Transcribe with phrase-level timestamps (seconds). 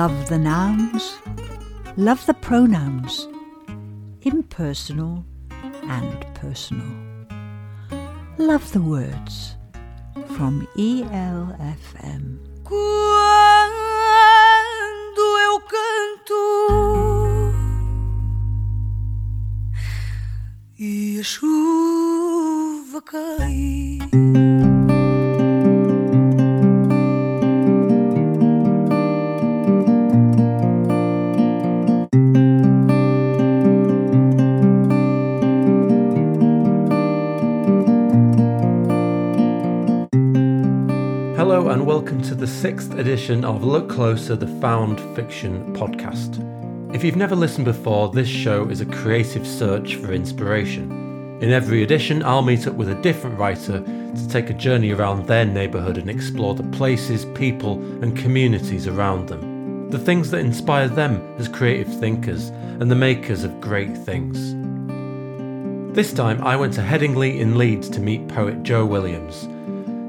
[0.00, 1.18] Love the nouns,
[1.96, 3.26] love the pronouns,
[4.22, 5.24] impersonal
[5.88, 6.86] and personal.
[8.38, 9.56] Love the words
[10.36, 12.38] from ELFM.
[12.62, 12.84] Quando
[15.46, 16.44] eu canto
[20.78, 23.02] e a chuva.
[42.18, 46.42] Welcome to the sixth edition of Look Closer, the Found Fiction podcast.
[46.92, 50.90] If you've never listened before, this show is a creative search for inspiration.
[51.40, 55.28] In every edition, I'll meet up with a different writer to take a journey around
[55.28, 59.88] their neighbourhood and explore the places, people, and communities around them.
[59.90, 62.48] The things that inspire them as creative thinkers
[62.80, 64.56] and the makers of great things.
[65.94, 69.48] This time, I went to Headingley in Leeds to meet poet Joe Williams.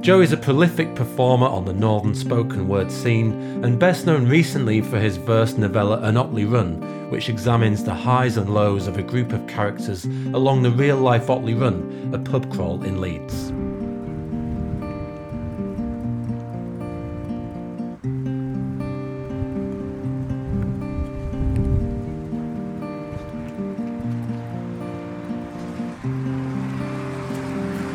[0.02, 3.34] Joe is a prolific performer on the northern spoken word scene
[3.66, 8.38] and best known recently for his verse novella An Otley Run, which examines the highs
[8.38, 12.50] and lows of a group of characters along the real life Otley Run, a pub
[12.50, 13.52] crawl in Leeds.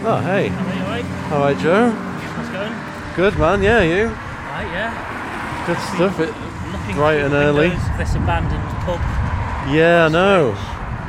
[0.07, 0.74] Oh, hey.
[1.29, 1.91] How are you, Joe?
[1.91, 2.75] how's it going?
[3.17, 3.63] Good, man.
[3.63, 4.07] Yeah, you?
[4.07, 5.65] Right, yeah.
[5.67, 6.21] Good stuff.
[6.21, 6.33] It,
[6.73, 7.69] Looking Bright and early.
[7.99, 9.01] This abandoned pub.
[9.73, 10.51] yeah, I know.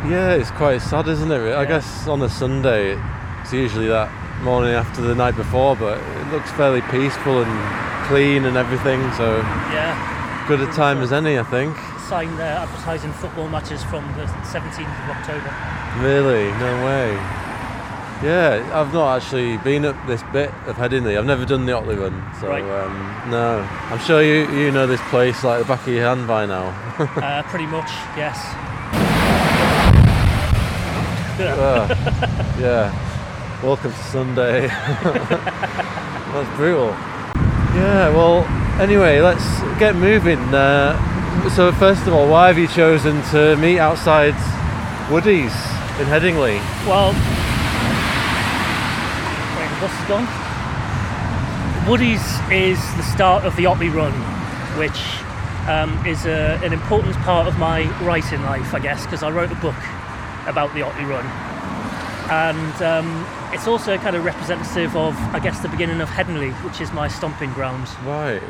[0.09, 1.53] Yeah, it's quite sad, isn't it?
[1.55, 2.99] I guess on a Sunday,
[3.41, 4.09] it's usually that
[4.43, 9.37] morning after the night before, but it looks fairly peaceful and clean and everything, so
[9.73, 10.45] Yeah.
[10.47, 11.75] good a time as any, I think.
[12.07, 15.51] Sign there advertising football matches from the 17th of October.
[15.99, 16.51] Really?
[16.59, 17.17] No way.
[18.23, 21.17] Yeah, I've not actually been up this bit of Headingley.
[21.17, 22.63] I've never done the Otley Run, so Right.
[22.63, 23.59] um, no.
[23.91, 26.67] I'm sure you you know this place like the back of your hand by now.
[26.99, 28.39] uh, pretty much, yes.
[31.37, 33.61] Ah, yeah.
[33.61, 34.67] Welcome to Sunday.
[35.03, 36.87] That's brutal.
[37.75, 38.45] Yeah, well,
[38.81, 39.43] anyway, let's
[39.77, 40.39] get moving.
[40.53, 40.95] Uh,
[41.49, 44.33] so, first of all, why have you chosen to meet outside
[45.11, 45.53] Woody's
[45.99, 46.57] in Headingley?
[46.87, 47.11] Well,
[49.79, 50.27] bus is gone.
[51.87, 54.13] Woody's is the start of the Otley Run,
[54.77, 54.99] which
[55.69, 59.51] um, is a, an important part of my writing life, I guess, because I wrote
[59.51, 59.75] a book
[60.47, 61.25] about the Otley Run.
[62.27, 66.81] And um, it's also kind of representative of, I guess, the beginning of Headingley, which
[66.81, 67.87] is my stomping ground.
[68.03, 68.41] Right.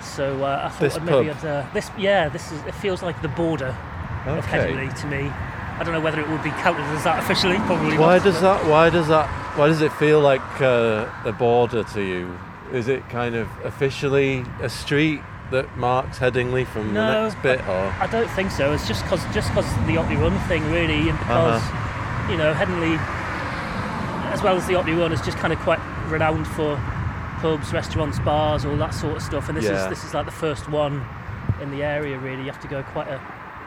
[0.00, 1.36] So uh, I thought This maybe pub?
[1.38, 2.62] I'd, uh, this, yeah, this is.
[2.66, 3.76] It feels like the border
[4.26, 4.58] of Okay.
[4.58, 5.32] Headingley to me.
[5.82, 7.56] I don't know whether it would be counted as that officially.
[7.66, 7.98] Probably.
[7.98, 8.64] Why not, does that?
[8.70, 9.26] Why does that?
[9.58, 12.38] Why does it feel like uh, a border to you?
[12.72, 15.20] Is it kind of officially a street
[15.50, 18.72] that marks Headingley from the next bit, or I don't think so.
[18.72, 22.30] It's just because just because the Otley Run thing, really, and because Uh-huh.
[22.30, 22.96] you know Headingley,
[24.32, 26.76] as well as the Otley Run, is just kind of quite renowned for
[27.40, 29.48] pubs, restaurants, bars, all that sort of stuff.
[29.48, 29.82] And this Yeah.
[29.82, 31.04] is this is like the first one
[31.60, 32.20] in the area.
[32.20, 33.20] Really, you have to go quite a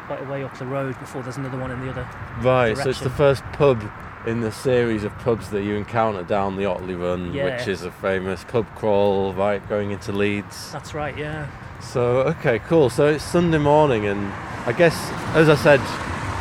[0.08, 2.08] quite a way up the road before there's another one in the other.
[2.42, 2.78] right?
[2.78, 3.84] So it's the first pub
[4.26, 7.44] in the series of pubs that you encounter down the Otley Run, Yeah.
[7.58, 10.72] which is a famous pub crawl, right, going into Leeds.
[10.72, 11.16] That's right.
[11.18, 11.48] Yeah.
[11.80, 12.90] So okay, cool.
[12.90, 14.32] So it's Sunday morning, and
[14.66, 14.96] I guess
[15.36, 15.80] as I said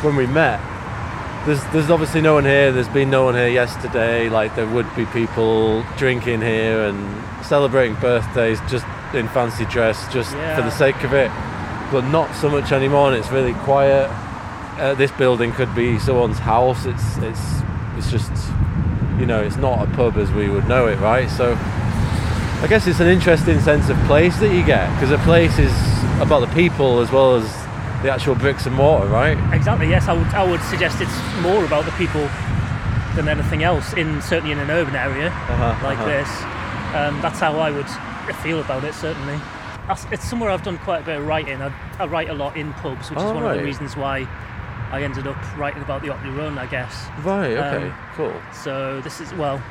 [0.03, 0.59] when we met,
[1.45, 2.71] there's there's obviously no one here.
[2.71, 4.29] There's been no one here yesterday.
[4.29, 10.31] Like there would be people drinking here and celebrating birthdays just in fancy dress, just
[10.31, 11.29] for the sake of it.
[11.95, 13.07] But not so much anymore.
[13.07, 14.09] And it's really quiet.
[14.77, 16.85] Uh, this building could be someone's house.
[16.85, 17.61] It's it's
[17.95, 18.33] it's just
[19.17, 21.29] you know it's not a pub as we would know it, right?
[21.29, 25.57] So I guess it's an interesting sense of place that you get because a place
[25.57, 25.71] is
[26.19, 27.45] about the people as well as
[28.03, 29.37] the actual bricks and mortar, right?
[29.53, 29.87] Exactly.
[29.87, 30.27] Yes, I would.
[30.33, 32.27] I would suggest it's more about the people
[33.15, 33.93] than anything else.
[33.93, 36.07] In certainly in an urban area Uh-huh, like uh-huh.
[36.07, 36.29] this,
[36.93, 37.87] um, that's how I would
[38.43, 38.93] feel about it.
[38.93, 39.39] Certainly,
[40.11, 41.61] it's somewhere I've done quite a bit of writing.
[41.61, 44.27] I, I write a lot in pubs, which is Oh, one of the reasons why
[44.91, 46.57] I ended up writing about the Otley Run.
[46.57, 47.07] I guess.
[47.23, 47.51] Right.
[47.57, 47.87] Okay.
[47.87, 48.33] Um, cool.
[48.53, 49.61] So this is well,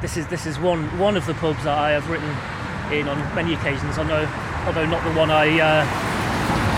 [0.00, 2.28] this is this is one one of the pubs that I have written
[2.92, 3.98] in on many occasions.
[3.98, 4.28] I know,
[4.66, 5.84] although not the one I uh,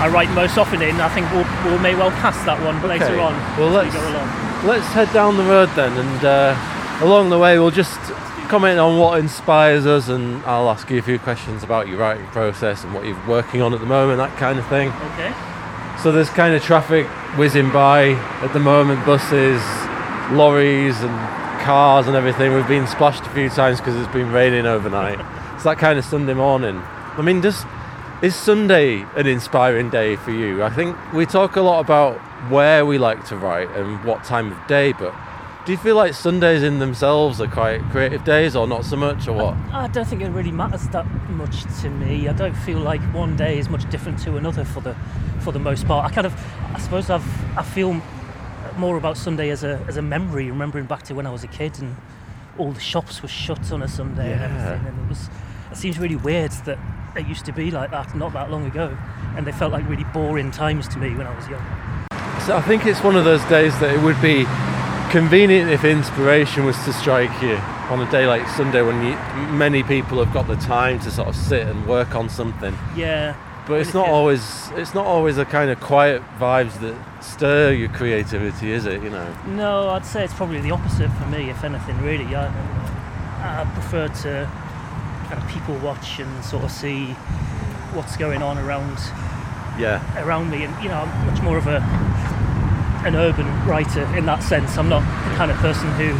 [0.00, 0.96] I write most often in.
[1.00, 2.86] I think we'll, we may well pass that one Okay.
[2.98, 4.44] later on Well, as let's- go along.
[4.66, 7.98] Let's head down the road then, and uh, along the way we'll just
[8.48, 12.26] comment on what inspires us, and I'll ask you a few questions about your writing
[12.26, 14.88] process and what you're working on at the moment, that kind of thing.
[14.88, 15.34] Okay.
[16.02, 17.06] So there's kind of traffic
[17.36, 18.10] whizzing by
[18.42, 19.60] at the moment, buses,
[20.32, 22.54] lorries, and cars and everything.
[22.54, 25.20] We've been splashed a few times because it's been raining overnight.
[25.54, 26.80] it's that kind of Sunday morning.
[27.16, 27.64] I mean, does
[28.22, 30.62] is Sunday an inspiring day for you?
[30.64, 32.16] I think we talk a lot about
[32.50, 35.14] where we like to write and what time of day, but
[35.69, 39.29] do you feel like Sundays in themselves are quite creative days or not so much
[39.29, 39.55] or what?
[39.70, 42.26] I don't think it really matters that much to me.
[42.26, 44.97] I don't feel like one day is much different to another for the
[45.41, 46.11] for the most part.
[46.11, 46.32] I kind of,
[46.75, 48.00] I suppose I've I feel
[48.79, 51.49] more about Sunday as a as a memory, remembering back to when I was a
[51.49, 51.97] kid and
[52.56, 54.47] all the shops were shut on a Sunday and Yeah.
[54.47, 55.29] everything, and it was.
[55.70, 56.79] It seems really weird that
[57.15, 58.97] it used to be like that not that long ago,
[59.37, 61.62] and they felt like really boring times to me when I was young.
[62.47, 64.47] So I think it's one of those days that it would be
[65.10, 67.56] convenient if inspiration was to strike you
[67.90, 69.12] on a day like Sunday when you,
[69.52, 72.75] many people have got the time to sort of sit and work on something.
[72.94, 73.34] Yeah,
[73.66, 77.88] But it's not always it's not always the kind of quiet vibes that stir your
[77.88, 79.02] creativity, is it?
[79.02, 79.34] You know.
[79.46, 82.34] No, I'd say it's probably the opposite for me, if anything, really.
[82.34, 82.46] I,
[83.40, 84.50] I prefer to
[85.28, 87.06] kind of people watch and sort of see
[87.94, 88.99] what's going on around
[89.78, 90.00] Yeah.
[90.22, 91.81] around me, and you know, I'm much more of a
[93.04, 94.76] an urban writer in that sense.
[94.76, 96.10] I'm not the kind of person who,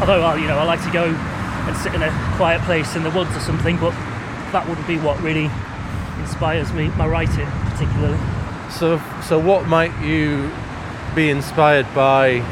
[0.00, 3.02] although I, you know, I like to go and sit in a quiet place in
[3.02, 3.92] the woods or something, but
[4.52, 5.50] that wouldn't be what really
[6.20, 8.18] inspires me, my writing particularly.
[8.70, 10.50] So so what might you
[11.14, 12.44] be inspired by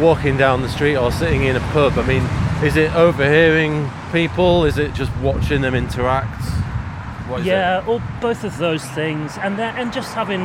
[0.00, 1.98] walking down the street or sitting in a pub?
[1.98, 2.22] I mean,
[2.62, 4.64] is it overhearing people?
[4.64, 6.42] Is it just watching them interact?
[7.28, 7.50] What is it?
[7.50, 10.40] yeah, or both of those things, and then and just having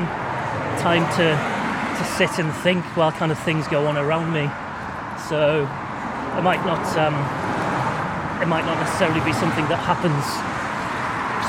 [0.80, 1.61] time to
[2.02, 4.50] to sit and think while kind of things go on around me.
[5.30, 5.64] So
[6.38, 7.14] it might not um,
[8.42, 10.24] it might not necessarily be something that happens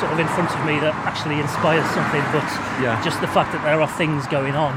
[0.01, 2.45] sort of in front of me that actually inspires something, but
[2.83, 3.01] Yeah.
[3.05, 4.73] just the fact that there are things going on,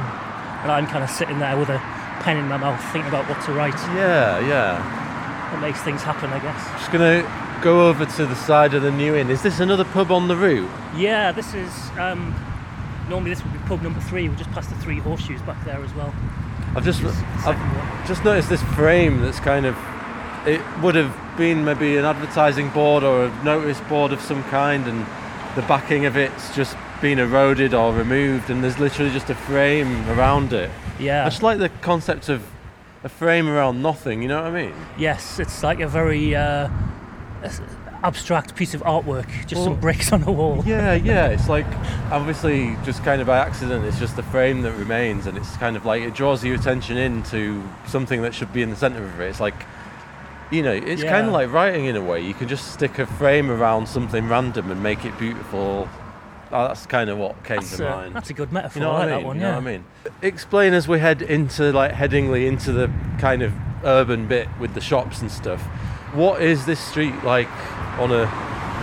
[0.63, 1.80] and I'm kind of sitting there with a
[2.22, 3.74] pen in my mouth thinking about what to write.
[3.95, 4.80] Yeah, yeah.
[5.51, 6.62] That makes things happen, I guess.
[6.80, 7.24] Just gonna
[7.62, 9.30] go over to the side of the new inn.
[9.30, 10.69] Is this another pub on the route?
[10.95, 12.33] Yeah, this is um,
[13.09, 14.27] normally this would be pub number three.
[14.29, 16.13] We just passed the three horseshoes back there as well.
[16.75, 18.07] I've just Which is the I've one.
[18.07, 19.77] just noticed this frame that's kind of
[20.45, 24.87] it would have been maybe an advertising board or a notice board of some kind
[24.87, 25.05] and
[25.55, 30.07] the backing of it's just been eroded or removed and there's literally just a frame
[30.09, 30.69] around it.
[30.99, 31.25] Yeah.
[31.25, 32.45] I just like the concept of
[33.03, 34.73] a frame around nothing, you know what I mean?
[34.97, 36.69] Yes, it's like a very uh,
[38.05, 40.63] abstract piece of artwork, just Well, some bricks on a wall.
[40.65, 41.27] Yeah, yeah.
[41.27, 41.65] It's like
[42.11, 43.83] obviously just kind of by accident.
[43.85, 46.97] It's just the frame that remains, and it's kind of like it draws your attention
[46.97, 49.29] into something that should be in the center of it.
[49.29, 49.55] It's like,
[50.51, 52.21] you know, it's kind of like writing in a way.
[52.21, 55.89] You can just stick a frame around something random and make it beautiful.
[56.51, 58.15] Oh, that's kind of what came That's, to uh, mind.
[58.15, 58.79] that's a good metaphor.
[58.79, 59.19] You know I like I mean?
[59.21, 59.35] that one.
[59.37, 59.57] you know yeah.
[59.57, 59.85] I mean?
[60.21, 63.51] Explain as we head into like Headingley into the kind of
[63.83, 65.61] urban bit with the shops and stuff.
[66.13, 67.49] What is this street like
[68.00, 68.25] on a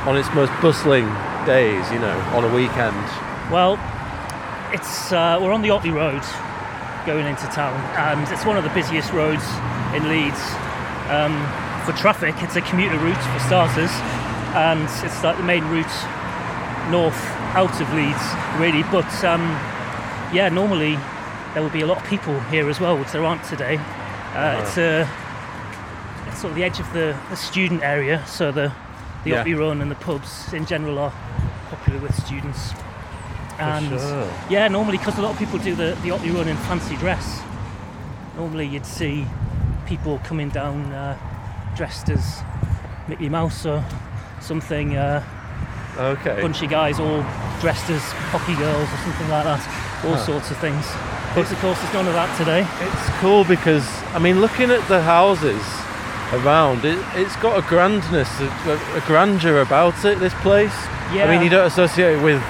[0.09, 1.07] on its most bustling
[1.47, 1.91] days?
[1.91, 3.05] You know, on a weekend.
[3.51, 3.79] Well,
[4.73, 6.23] it's uh, we're on the Otley Road
[7.05, 9.45] going into town, and it's one of the busiest roads
[9.95, 10.41] in Leeds.
[11.11, 11.35] Um,
[11.85, 13.91] for traffic, it's a commuter route for starters,
[14.55, 15.85] and it's like the main route
[16.91, 17.19] north
[17.55, 18.23] out of Leeds,
[18.59, 18.83] really.
[18.85, 19.43] But um,
[20.33, 20.97] yeah, normally
[21.55, 23.77] there would be a lot of people here as well, which there aren't today.
[24.35, 25.09] Uh, It's a
[26.29, 28.73] it's sort of the edge of the, the student area, so the
[29.25, 29.45] the Yeah.
[29.57, 31.13] Run and the pubs in general are
[31.71, 32.73] popular with students.
[33.59, 34.29] And sure.
[34.51, 37.41] yeah, normally because a lot of people do the, the Otley Run in fancy dress.
[38.37, 39.27] Normally you'd see
[39.87, 41.17] people coming down uh,
[41.77, 42.43] dressed as
[43.09, 43.85] Mickey Mouse or
[44.41, 44.97] something.
[44.97, 45.23] Uh,
[45.99, 46.41] Okay.
[46.41, 47.23] bunch of guys all
[47.61, 48.01] dressed as
[48.33, 49.61] hockey girls or something like that.
[50.07, 50.25] All Huh.
[50.25, 50.87] sorts of things.
[51.35, 52.67] But of course, there's none of that today.
[52.81, 55.61] It's cool because I mean, looking at the houses
[56.33, 60.19] around, it, it's got a grandness, a, a grandeur about it.
[60.19, 60.75] This place.
[61.13, 61.27] Yeah.
[61.27, 62.43] I mean, you don't associate it with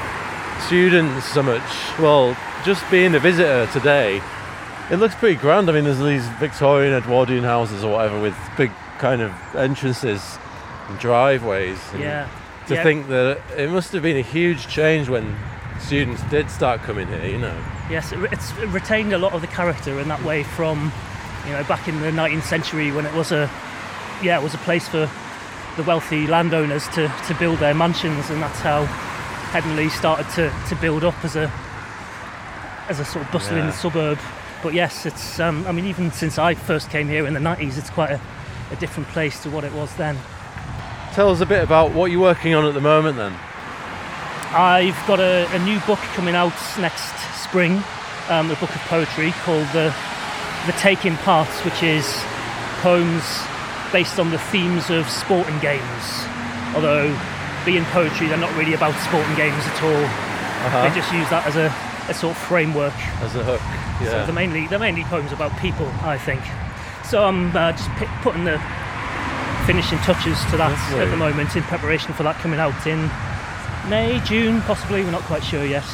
[0.67, 1.62] students so much.
[1.99, 4.23] Well, just being a visitor today,
[4.91, 5.69] it looks pretty grand.
[5.69, 10.39] I mean, there's these Victorian Edwardian houses or whatever with big kind of entrances
[10.89, 11.79] and driveways.
[11.93, 12.29] and Yeah.
[12.69, 12.83] To yeah.
[12.85, 15.37] think that it must have been a huge change when
[15.81, 17.57] students did start coming here, you know.
[17.91, 20.93] Yes, it's retained a lot of the character in that way from,
[21.45, 23.51] you know, back in the 19th century when it was a,
[24.23, 25.11] yeah, it was a place for
[25.76, 28.85] the wealthy landowners to, to build their mansions, and that's how
[29.52, 31.50] Headingley started to, to build up as a
[32.88, 33.71] as a sort of bustling Yeah.
[33.71, 34.19] suburb.
[34.62, 37.79] But yes, it's, um, I mean, even since I first came here in the 90s,
[37.79, 38.21] it's quite a,
[38.71, 40.17] a different place to what it was then.
[41.12, 43.33] Tell us a bit about what you're working on at the moment then.
[44.55, 47.83] I've got a, a new book coming out next spring,
[48.29, 49.95] um, a book of poetry called the
[50.67, 52.07] the Taking Parts, which is
[52.83, 53.25] poems
[53.93, 56.05] based on the themes of sporting games.
[56.75, 57.13] Although
[57.65, 60.05] being poetry, they're not really about sporting games at all.
[60.05, 60.89] Uh-huh.
[60.89, 61.69] They just use that as a,
[62.11, 62.95] a sort of framework.
[63.21, 63.61] As a hook.
[64.09, 64.25] So Yeah.
[64.25, 66.41] they're mainly they're mainly poems about people, I think.
[67.05, 68.59] So I'm uh, just pi putting the
[69.67, 71.05] finishing touches to that Lovely.
[71.07, 73.11] at the moment in preparation for that coming out in
[73.89, 75.03] May, June, possibly.
[75.05, 75.85] We're not quite sure yet.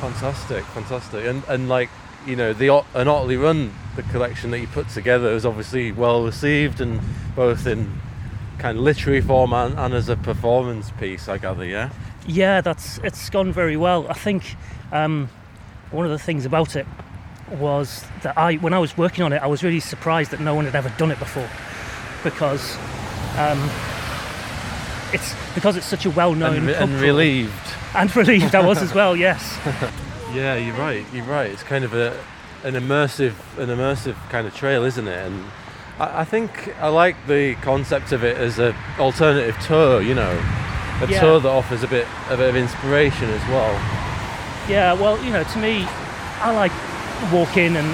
[0.00, 1.24] Fantastic, fantastic.
[1.26, 1.88] And and like,
[2.26, 6.24] you know, the an Otley Run, the collection that you put together is obviously well
[6.24, 7.00] received and
[7.36, 8.00] both in
[8.58, 11.90] kind of literary form and, and as a performance piece, I gather, yeah?
[12.26, 14.06] Yeah, that's it's gone very well.
[14.08, 14.56] I think
[14.92, 15.28] um,
[15.90, 16.86] one of the things about it
[17.50, 20.54] was that I, when I was working on it, I was really surprised that no
[20.54, 21.48] one had ever done it before,
[22.22, 22.76] because
[23.36, 23.60] um,
[25.12, 27.52] it's because it's such a well-known And, re- and relieved.
[27.94, 29.14] and relieved I was as well.
[29.14, 29.58] Yes,
[30.34, 31.04] Yeah, you're right.
[31.12, 31.50] You're right.
[31.50, 32.18] It's kind of a
[32.64, 35.26] an immersive an immersive kind of trail, isn't it?
[35.26, 35.44] And
[35.98, 40.02] I, I think I like the concept of it as a alternative tour.
[40.02, 40.30] You know,
[41.02, 41.20] a Yeah.
[41.20, 43.72] tour that offers a bit a bit of inspiration as well.
[44.68, 44.92] yeah.
[44.94, 45.84] Well, you know, to me,
[46.40, 46.72] I like
[47.32, 47.86] walking, and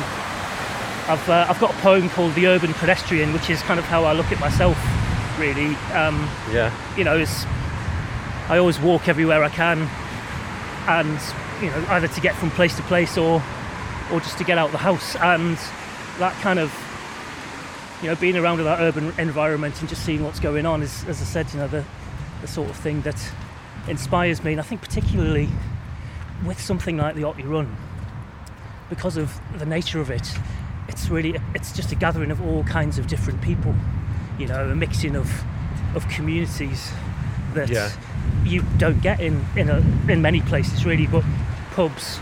[1.09, 4.05] I've uh, I've got a poem called "The Urban Pedestrian," which is kind of how
[4.05, 4.79] I look at myself,
[5.39, 5.75] really.
[5.95, 6.71] Um, Yeah.
[6.97, 7.45] you know, it's,
[8.49, 9.89] I always walk everywhere I can,
[10.89, 11.19] and
[11.61, 13.43] you know, either to get from place to place or,
[14.13, 15.57] or just to get out of the house, and
[16.19, 16.73] that kind of,
[18.03, 21.21] you know, being around that urban environment and just seeing what's going on is, as
[21.21, 21.85] I said, you know, the,
[22.41, 23.21] the sort of thing that
[23.89, 25.49] inspires me, and I think particularly
[26.47, 27.77] with something like the Otley Run,
[28.89, 30.27] because of the nature of it,
[30.89, 33.75] it's really, it's just a gathering of all kinds of different people,
[34.39, 35.31] you know, a mixing of,
[35.95, 36.91] of communities
[37.55, 37.91] that Yeah.
[38.45, 39.79] you don't get in in, a,
[40.11, 41.25] in many places really, but
[41.81, 42.19] pubs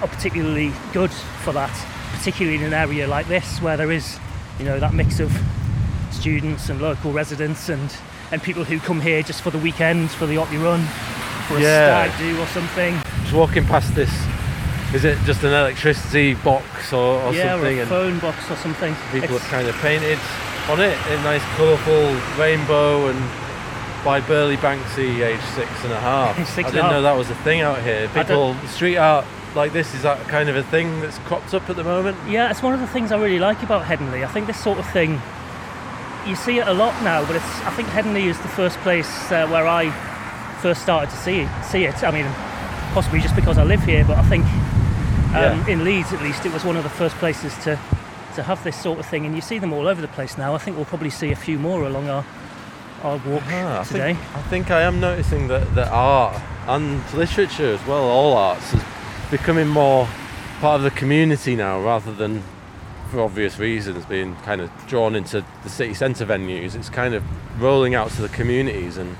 [0.00, 1.10] are particularly good
[1.44, 1.70] for that,
[2.16, 4.18] particularly in an area like this where there is,
[4.58, 5.30] you know, that mix of
[6.10, 7.94] students and local residents and,
[8.32, 10.80] and people who come here just for the weekend, for the Otley Run,
[11.46, 12.06] for a Yeah.
[12.08, 12.98] stag do or something.
[13.20, 14.12] Just walking past this,
[14.94, 17.80] is it just an electricity box or, or yeah, something?
[17.80, 18.94] or a phone box or something.
[19.12, 20.18] people It's- have kind of painted
[20.70, 23.43] on it a nice colourful rainbow and
[24.04, 26.36] by Burley Banksy, age six and a half.
[26.48, 26.92] Six I and didn't half.
[26.92, 28.08] know that was a thing out here.
[28.08, 31.76] People, street art like this, is that kind of a thing that's cropped up at
[31.76, 32.16] the moment?
[32.28, 34.24] Yeah, it's one of the things I really like about Headingley.
[34.24, 35.20] I think this sort of thing,
[36.26, 37.60] you see it a lot now, but it's.
[37.62, 39.90] I think Headingley is the first place uh, where I
[40.60, 42.02] first started to see it, see it.
[42.04, 42.26] I mean,
[42.92, 45.66] possibly just because I live here, but I think um, Yeah.
[45.68, 47.78] in Leeds at least, it was one of the first places to
[48.34, 50.54] to have this sort of thing, and you see them all over the place now.
[50.54, 52.24] I think we'll probably see a few more along our
[53.04, 54.14] our walk Ah, I today.
[54.14, 58.72] Think, I think I am noticing that, that art and literature as well, all arts,
[58.72, 58.82] is
[59.30, 60.08] becoming more
[60.60, 62.42] part of the community now rather than,
[63.10, 66.74] for obvious reasons, being kind of drawn into the city centre venues.
[66.74, 67.22] It's kind of
[67.60, 69.16] rolling out to the communities and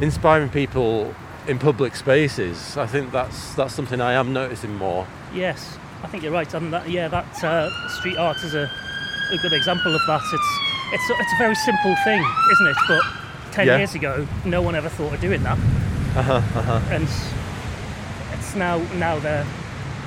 [0.00, 1.14] inspiring people
[1.46, 2.76] in public spaces.
[2.78, 5.06] I think that's that's something I am noticing more.
[5.34, 6.52] Yes, I think you're right.
[6.54, 8.70] And that, yeah, that uh, street art is a,
[9.30, 10.22] a good example of that.
[10.32, 10.58] It's
[10.94, 12.22] it's a, it's a very simple thing,
[12.52, 12.76] isn't it?
[12.88, 13.02] But
[13.52, 13.76] ten Yeah.
[13.78, 15.58] years ago, no one ever thought of doing that,
[16.16, 16.80] Uh-huh, uh-huh.
[16.90, 17.04] and
[18.32, 19.44] it's now now they're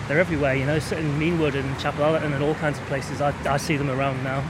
[0.08, 0.56] they're everywhere.
[0.56, 3.20] You know, in Meanwood and Chapel Allerton and all kinds of places.
[3.22, 4.42] I, I see them around now.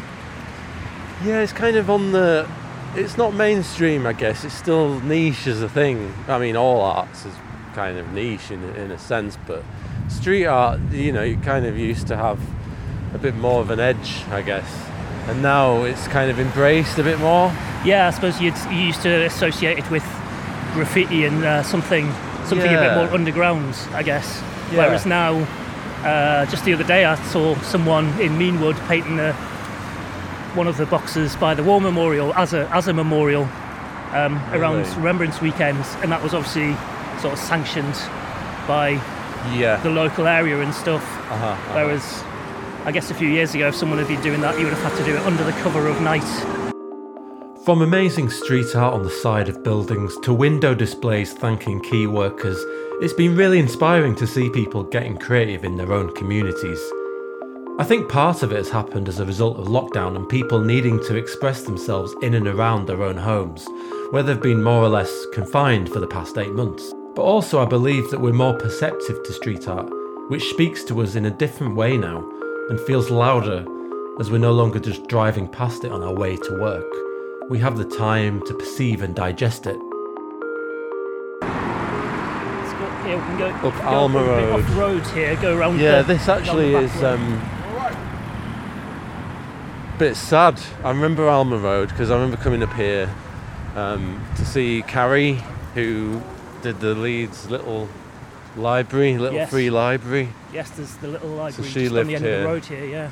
[1.25, 2.47] Yeah, it's kind of on the.
[2.95, 4.43] It's not mainstream, I guess.
[4.45, 6.13] It's still niche as a thing.
[6.27, 7.33] I mean, all arts is
[7.73, 9.63] kind of niche in, in a sense, but
[10.09, 12.39] street art, you know, you kind of used to have
[13.13, 14.65] a bit more of an edge, I guess.
[15.27, 17.51] And now it's kind of embraced a bit more.
[17.83, 20.03] Yeah, I suppose you'd, you used to associate it with
[20.73, 22.11] graffiti and uh, something
[22.45, 24.41] something a bit more underground, I guess.
[24.71, 24.77] Yeah.
[24.85, 25.33] Whereas now,
[26.03, 29.33] uh, just the other day, I saw someone in Meanwood painting a,
[30.55, 33.43] one of the boxes by the War Memorial as a as a memorial
[34.13, 34.95] um, around Really?
[34.95, 36.73] Remembrance Weekend, and that was obviously
[37.19, 37.95] sort of sanctioned
[38.67, 38.91] by
[39.53, 39.79] Yeah.
[39.83, 41.03] the local area and stuff.
[41.03, 41.73] Uh-huh, uh-huh.
[41.75, 42.23] Whereas,
[42.87, 44.93] I guess a few years ago, if someone had been doing that, you would have
[44.93, 46.23] had to do it under the cover of night.
[47.65, 52.57] From amazing street art on the side of buildings to window displays thanking key workers,
[53.01, 56.79] it's been really inspiring to see people getting creative in their own communities.
[57.77, 60.97] I think part of it has happened as a result of lockdown and people needing
[61.07, 63.67] to express themselves in and around their own homes,
[64.11, 66.93] where they've been more or less confined for the past eight months.
[67.15, 69.89] But also, I believe that we're more perceptive to street art,
[70.29, 72.25] which speaks to us in a different way now
[72.69, 73.65] and feels louder
[74.19, 76.85] as we're no longer just driving past it on our way to work.
[77.49, 79.77] We have the time to perceive and digest it.
[81.41, 83.17] Let's go here.
[83.17, 84.63] We can go Up go Alma a bit Road.
[84.63, 85.35] Off road here.
[85.37, 85.79] Go around.
[85.79, 87.19] Yeah, the, this actually is back road.
[87.19, 87.41] um,
[89.97, 90.61] bit sad.
[90.83, 93.09] I remember Alma Road because I remember coming up here
[93.75, 95.41] um, to see Carrie,
[95.73, 96.21] who
[96.63, 97.87] did the Leeds little
[98.57, 99.49] library, little Yes.
[99.49, 100.29] free library.
[100.53, 102.35] Yes, there's the little library she just on the end here.
[102.35, 102.85] of the road here.
[102.85, 103.11] Yeah.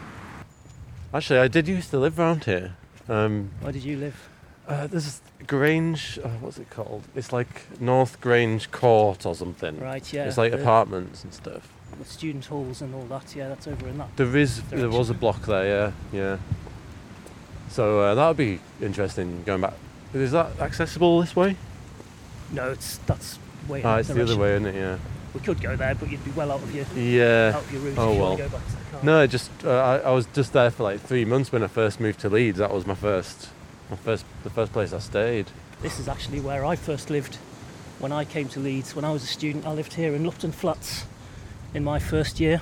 [1.13, 2.75] Actually, I did used to live around here.
[3.07, 4.29] Um, Where did you live?
[4.67, 6.19] uh, there's Grange.
[6.23, 7.03] Uh, what's it called?
[7.15, 9.79] It's like North Grange Court or something.
[9.79, 10.11] Right.
[10.11, 10.25] Yeah.
[10.25, 11.71] It's like the, apartments and stuff.
[11.99, 13.35] the student halls and all that.
[13.35, 14.09] Yeah, that's over in that.
[14.17, 16.37] There is, there was a block there, yeah, yeah.
[17.69, 19.73] So uh, that would be interesting going back.
[20.13, 21.57] Is that accessible this way?
[22.51, 23.37] No, it's that's
[23.67, 23.83] way.
[23.83, 24.75] Ah, it's the other way, isn't it?
[24.75, 24.97] Yeah.
[25.35, 27.51] We could go there, but you'd be well out of your Yeah.
[27.55, 28.37] out of your route Oh, if you well.
[28.37, 28.99] go back to the car.
[29.03, 31.99] No, just uh, I, I was just there for like three months when I first
[31.99, 32.57] moved to Leeds.
[32.57, 33.49] That was my first,
[33.89, 35.47] my first, the first place I stayed.
[35.81, 37.35] This is actually where I first lived
[37.99, 38.95] when I came to Leeds.
[38.95, 41.05] When I was a student, I lived here in Lupton Flats
[41.73, 42.61] in my first year.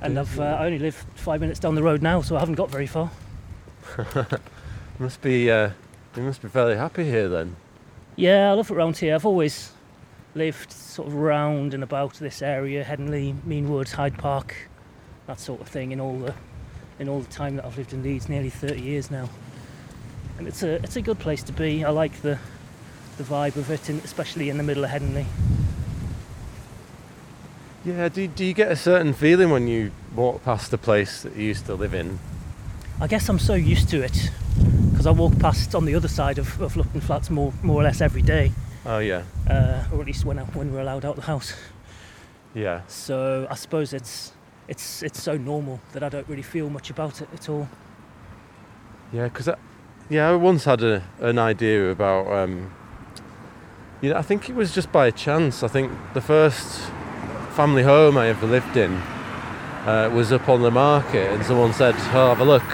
[0.00, 2.54] And I've uh, I only live five minutes down the road now, so I haven't
[2.54, 3.10] got very far.
[5.00, 5.70] Must be, uh,
[6.16, 7.54] you must be fairly happy here then.
[8.16, 9.14] Yeah, I love it around here.
[9.14, 9.70] I've always
[10.38, 14.54] lived sort of round and about this area, Headingley, Meanwood, Hyde Park,
[15.26, 16.34] that sort of thing in all the
[16.98, 19.28] in all the time that I've lived in Leeds, nearly 30 years now.
[20.38, 21.84] And it's a it's a good place to be.
[21.84, 22.38] I like the
[23.18, 25.26] the vibe of it, and especially in the middle of Headingley.
[27.84, 28.08] Yeah.
[28.08, 31.44] Do do you get a certain feeling when you walk past the place that you
[31.44, 32.18] used to live in?
[33.00, 34.30] I guess I'm so used to it
[34.90, 37.84] because I walk past on the other side of, of Lupton Flats more more or
[37.84, 38.52] less every day,
[38.88, 39.22] Oh yeah.
[39.50, 41.52] uh, or at least when I, when we're allowed out the house.
[42.54, 42.80] Yeah.
[42.86, 44.32] So I suppose it's
[44.66, 47.68] it's it's so normal that I don't really feel much about it at all.
[49.12, 49.56] Yeah, because I,
[50.08, 52.72] yeah, I once had a, an idea about, um,
[54.00, 55.62] you know, I think it was just by chance.
[55.62, 56.80] I think the first
[57.52, 58.94] family home I ever lived in
[59.84, 62.64] uh, was up on the market, and someone said, "Oh, have a look,"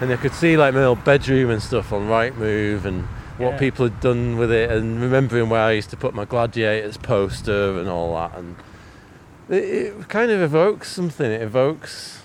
[0.00, 3.58] and I could see like my old bedroom and stuff on Rightmove and what Yeah.
[3.58, 7.78] people had done with it, and remembering where I used to put my gladiators poster
[7.78, 8.56] and all that, and
[9.48, 11.30] it, it kind of evokes something.
[11.30, 12.22] It evokes,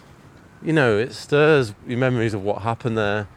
[0.64, 3.28] you know, it stirs your memories of what happened there.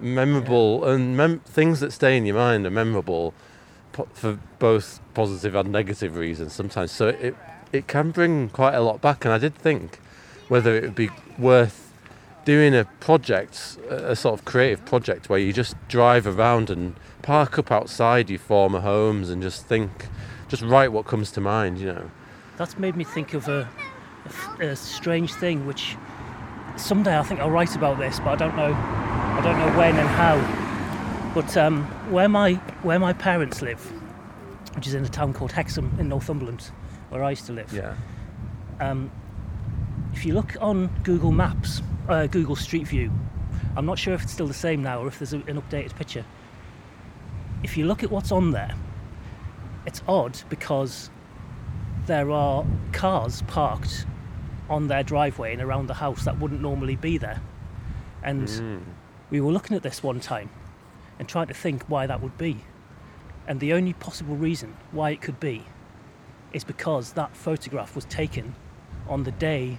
[0.00, 3.32] Memorable and mem- things that stay in your mind are memorable
[3.92, 6.90] po- for both positive and negative reasons sometimes.
[6.90, 7.36] So it
[7.72, 9.24] it can bring quite a lot back.
[9.24, 9.98] And I did think
[10.48, 11.08] whether it would be
[11.38, 11.81] worth
[12.44, 16.96] doing a project a a sort of creative project where you just drive around and
[17.22, 20.08] park up outside your former homes and just think
[20.48, 22.10] just write what comes to mind you know
[22.56, 23.68] That's made me think of a
[24.74, 25.96] strange thing, which
[26.76, 29.96] someday I think I'll write about this, but I don't know I don't know when
[29.96, 31.32] and how.
[31.34, 33.80] But um, where my where my parents live,
[34.74, 36.70] which is in a town called Hexham in Northumberland,
[37.08, 37.72] where I used to live.
[37.72, 37.94] yeah
[38.80, 39.10] Um,
[40.12, 43.10] if you look on Google Maps, uh, Google Street View,
[43.76, 45.94] I'm not sure if it's still the same now or if there's a, an updated
[45.96, 46.24] picture.
[47.62, 48.74] If you look at what's on there,
[49.86, 51.10] it's odd because
[52.06, 54.06] there are cars parked
[54.68, 57.40] on their driveway and around the house that wouldn't normally be there.
[58.22, 58.82] And Mm.
[59.30, 60.50] we were looking at this one time
[61.18, 62.58] and trying to think why that would be.
[63.46, 65.64] And the only possible reason why it could be
[66.52, 68.54] is because that photograph was taken
[69.08, 69.78] on the day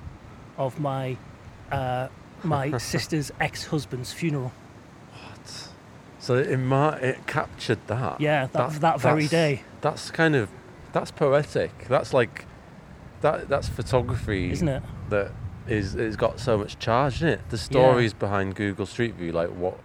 [0.57, 1.17] of my
[1.73, 2.07] uh,
[2.43, 4.51] my sister's ex-husband's funeral.
[5.12, 5.69] What?
[6.19, 10.49] So it, mar- it captured that Yeah, that that, very that's- day, That's kind of
[10.93, 11.86] that's poetic.
[11.89, 12.45] That's like
[13.21, 14.83] that that's photography isn't it?
[15.09, 15.31] that
[15.67, 17.41] is it's got so much charge in it.
[17.49, 19.77] The stories behind Google Street View, like what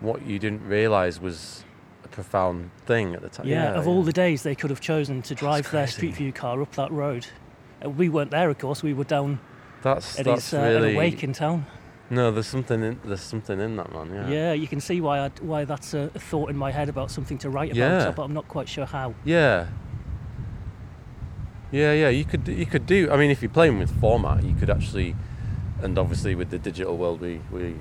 [0.00, 1.64] what you didn't realise was
[2.04, 3.46] a profound thing at the time.
[3.46, 5.86] Yeah, of all the days they could have chosen to drive their.
[5.86, 7.26] Street View car up that road.
[7.84, 8.82] Uh, We weren't there, of course.
[8.82, 9.38] We were down
[9.82, 11.66] that's at that's his uh, really at a wake in town.
[12.10, 12.30] no.
[12.30, 14.10] There's something in there's something in that man.
[14.12, 14.28] Yeah.
[14.28, 17.10] Yeah, you can see why I, why that's a, a thought in my head about
[17.10, 18.10] something to write about, Yeah.
[18.10, 19.14] but I'm not quite sure how.
[19.24, 19.66] Yeah.
[21.72, 22.08] Yeah, yeah.
[22.08, 23.10] You could you could do.
[23.10, 25.16] I mean, if you're playing with format, you could actually,
[25.82, 27.74] and obviously with the digital world we we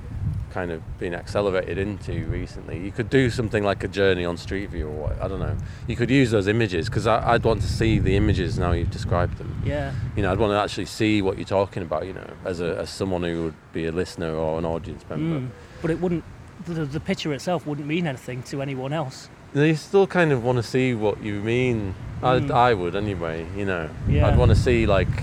[0.55, 4.69] kind of been accelerated into recently, you could do something like a journey on Street
[4.69, 5.21] View or what.
[5.21, 5.57] I don't know.
[5.85, 9.37] You could use those images because I'd want to see the images now you've described
[9.37, 9.61] them.
[9.65, 12.07] Yeah, You know, I'd want to actually see what you're talking about.
[12.07, 15.41] You know, as a as someone who would be a listener or an audience member.
[15.41, 15.49] mm.
[15.81, 16.23] but it wouldn't.
[16.65, 19.29] The, the picture itself wouldn't mean anything to anyone else.
[19.53, 21.95] You still kind of want to see what you mean.
[22.21, 22.49] Mm.
[22.49, 23.45] I would anyway.
[23.57, 24.27] You know, Yeah.
[24.27, 25.13] I'd want to see like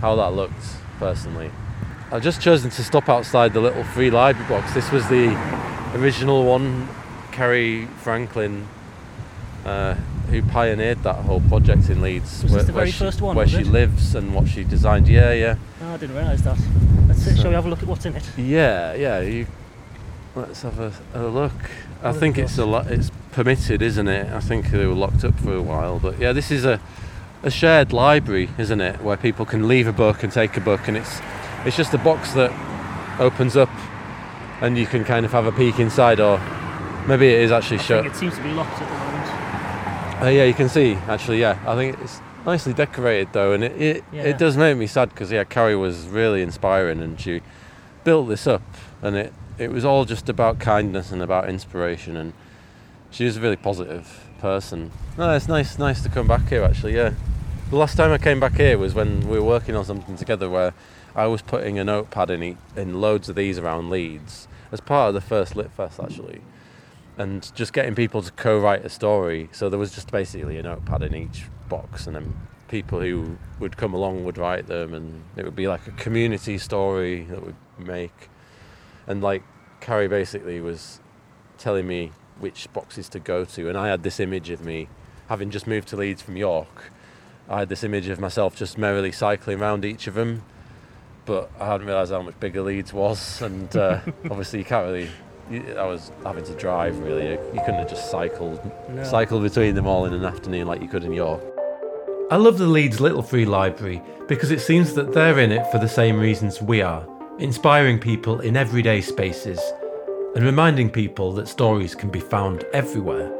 [0.00, 0.66] how that looked
[1.00, 1.50] personally.
[2.10, 4.72] I've just chosen to stop outside the little free library box.
[4.72, 5.28] This was the
[5.94, 6.88] original one,
[7.32, 8.66] Kerry Franklin,
[9.66, 9.94] uh,
[10.30, 12.42] who pioneered that whole project in Leeds.
[12.42, 13.66] Was this the very she, first one, Where she it?
[13.66, 15.06] lives and what she designed.
[15.06, 15.56] Yeah, yeah.
[15.82, 16.56] No, I didn't realise that.
[17.08, 18.24] Let's So- shall we have a look at what's in it?
[18.38, 19.20] Yeah, yeah.
[19.20, 19.46] You,
[20.34, 21.52] let's have a, a look.
[22.02, 22.86] I think it's a lot.
[22.86, 24.32] It's permitted, isn't it?
[24.32, 26.80] I think they were locked up for a while, but yeah, this is a
[27.42, 29.00] a shared library, isn't it?
[29.00, 31.20] Where people can leave a book and take a book, and it's
[31.64, 32.50] it's just a box that
[33.20, 33.70] opens up,
[34.60, 36.40] and you can kind of have a peek inside, or
[37.06, 38.06] maybe it is actually I shut.
[38.06, 40.22] it seems to be locked at the moment.
[40.22, 41.40] Uh, yeah, you can see actually.
[41.40, 44.22] Yeah, I think it's nicely decorated though, and it it, Yeah.
[44.22, 47.40] it does make me sad because yeah, Carrie was really inspiring, and she
[48.04, 48.62] built this up,
[49.02, 52.32] and it it was all just about kindness and about inspiration, and
[53.10, 54.90] she was a really positive person.
[55.16, 56.94] No, it's nice nice to come back here actually.
[56.96, 57.12] Yeah,
[57.70, 60.48] the last time I came back here was when we were working on something together
[60.50, 60.72] where
[61.18, 65.14] I was putting a notepad in in loads of these around Leeds as part of
[65.14, 66.42] the first Lit Fest actually
[67.18, 69.48] and just getting people to co-write a story.
[69.52, 72.36] So there was just basically a notepad in each box, and then
[72.68, 76.56] people who would come along would write them, and it would be like a community
[76.58, 78.30] story that we'd make.
[79.06, 79.42] And like
[79.80, 81.00] Carrie basically was
[81.58, 84.88] telling me which boxes to go to, and I had this image of me
[85.28, 86.92] having just moved to Leeds from York.
[87.48, 90.44] I had this image of myself just merrily cycling around each of them.
[91.28, 95.10] But I hadn't realised how much bigger Leeds was, and uh, obviously you can't really
[95.78, 97.24] I was having to drive really.
[97.32, 99.04] You you couldn't have just cycled No.
[99.04, 101.42] cycled between them all in an afternoon like you could in York.
[102.30, 105.78] I love the Leeds Little Free Library because it seems that they're in it for
[105.78, 107.06] the same reasons we are,
[107.38, 109.60] inspiring people in everyday spaces
[110.34, 113.30] and reminding people that stories can be found everywhere.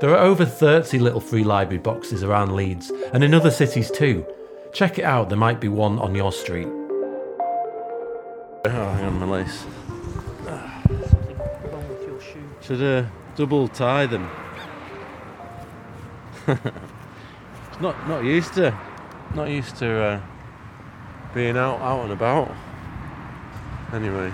[0.00, 4.24] There are over 30 little free library boxes around Leeds and in other cities too.
[4.72, 6.68] Check it out, there might be one on your street.
[8.62, 9.64] Oh, hang on, my lace.
[11.08, 11.38] Something
[11.72, 12.48] wrong with your shoe.
[12.60, 14.30] Should uh, double tie them.
[17.80, 18.76] not not used to
[19.34, 20.20] not used to uh,
[21.32, 22.54] being out out and about.
[23.94, 24.32] Anyway,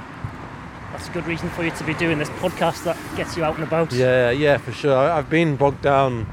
[0.92, 3.54] That's a good reason for you to be doing this podcast that gets you out
[3.54, 3.92] and about.
[3.92, 4.96] yeah, yeah, for sure.
[4.96, 6.26] I, I've been bogged down,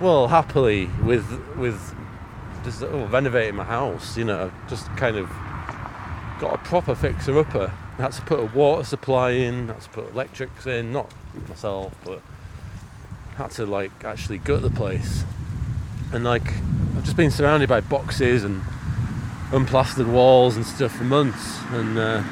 [0.00, 1.24] well, happily with
[1.56, 1.94] with
[2.64, 4.16] just oh, renovating my house.
[4.16, 5.28] You know, just kind of
[6.38, 7.68] got a proper fixer upper.
[7.98, 9.68] Had to put a water supply in.
[9.68, 10.92] Had to put electrics in.
[10.92, 11.10] Not
[11.48, 12.20] myself, but
[13.36, 15.24] had to like actually gut the place.
[16.12, 16.46] And like
[16.96, 18.62] I've just been surrounded by boxes and
[19.52, 22.22] unplastered walls and stuff for months, and uh,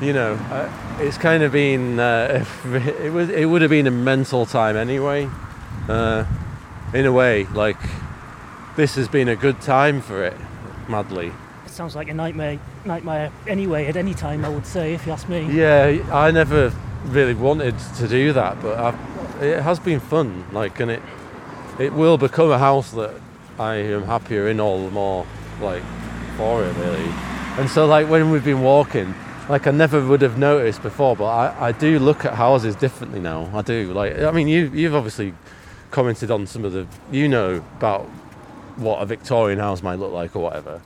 [0.00, 3.92] you know, uh, it's kind of been uh, it was it would have been a
[3.92, 5.28] mental time anyway.
[5.88, 6.24] Uh,
[6.94, 7.78] in a way, like
[8.76, 10.36] this has been a good time for it,
[10.88, 11.32] madly.
[11.66, 15.12] It sounds like a nightmare nightmare anyway at any time I would say if you
[15.12, 15.46] ask me.
[15.50, 16.72] Yeah, I never
[17.06, 20.44] really wanted to do that, but I've, it has been fun.
[20.52, 21.02] Like, and it
[21.78, 23.14] it will become a house that
[23.58, 25.26] I am happier in all the more,
[25.60, 25.82] like,
[26.36, 27.10] for it really.
[27.58, 29.14] And so, like, when we've been walking,
[29.48, 33.20] like, I never would have noticed before, but I, I do look at houses differently
[33.20, 33.50] now.
[33.52, 33.92] I do.
[33.92, 35.34] Like, I mean, you you've obviously
[35.90, 38.02] commented on some of the, you know, about
[38.76, 40.80] what a Victorian house might look like or whatever.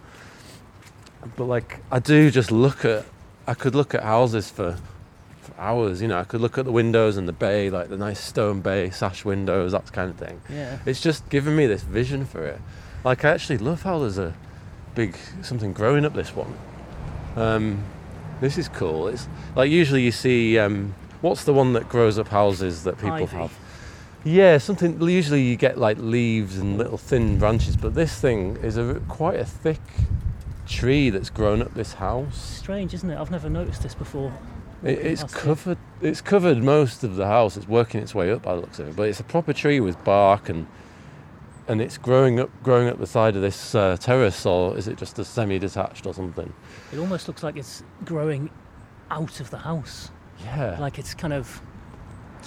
[1.37, 3.05] But like, I do just look at,
[3.47, 4.79] I could look at houses for,
[5.41, 6.01] for hours.
[6.01, 8.61] You know, I could look at the windows and the bay, like the nice stone
[8.61, 10.41] bay, sash windows, that kind of thing.
[10.49, 10.79] Yeah.
[10.87, 12.61] It's just given me this vision for it.
[13.05, 14.35] Like, I actually love how there's a
[14.95, 16.55] big something growing up this one.
[17.37, 17.85] Um,
[18.41, 19.09] this is cool.
[19.09, 23.13] It's like usually you see, um, what's the one that grows up houses that people
[23.13, 23.37] Ivy.
[23.37, 23.53] have?
[24.25, 25.01] Yeah, something.
[25.01, 29.37] Usually you get like leaves and little thin branches, but this thing is a quite
[29.37, 29.81] a thick
[30.71, 32.37] tree that's grown up this house.
[32.41, 33.19] Strange, isn't it?
[33.19, 34.33] I've never noticed this before.
[34.83, 35.39] It, it's past it.
[35.39, 35.79] covered.
[36.01, 37.57] It's covered most of the house.
[37.57, 39.81] It's working its way up by the looks of it, but it's a proper tree
[39.81, 40.67] with bark and
[41.69, 44.97] and it's growing up, growing up the side of this uh, terrace, or is it
[44.99, 46.53] just a semi-detached or something?
[46.93, 48.51] It almost looks like it's growing
[49.11, 50.11] out of the house.
[50.45, 51.61] Yeah, Like it's kind of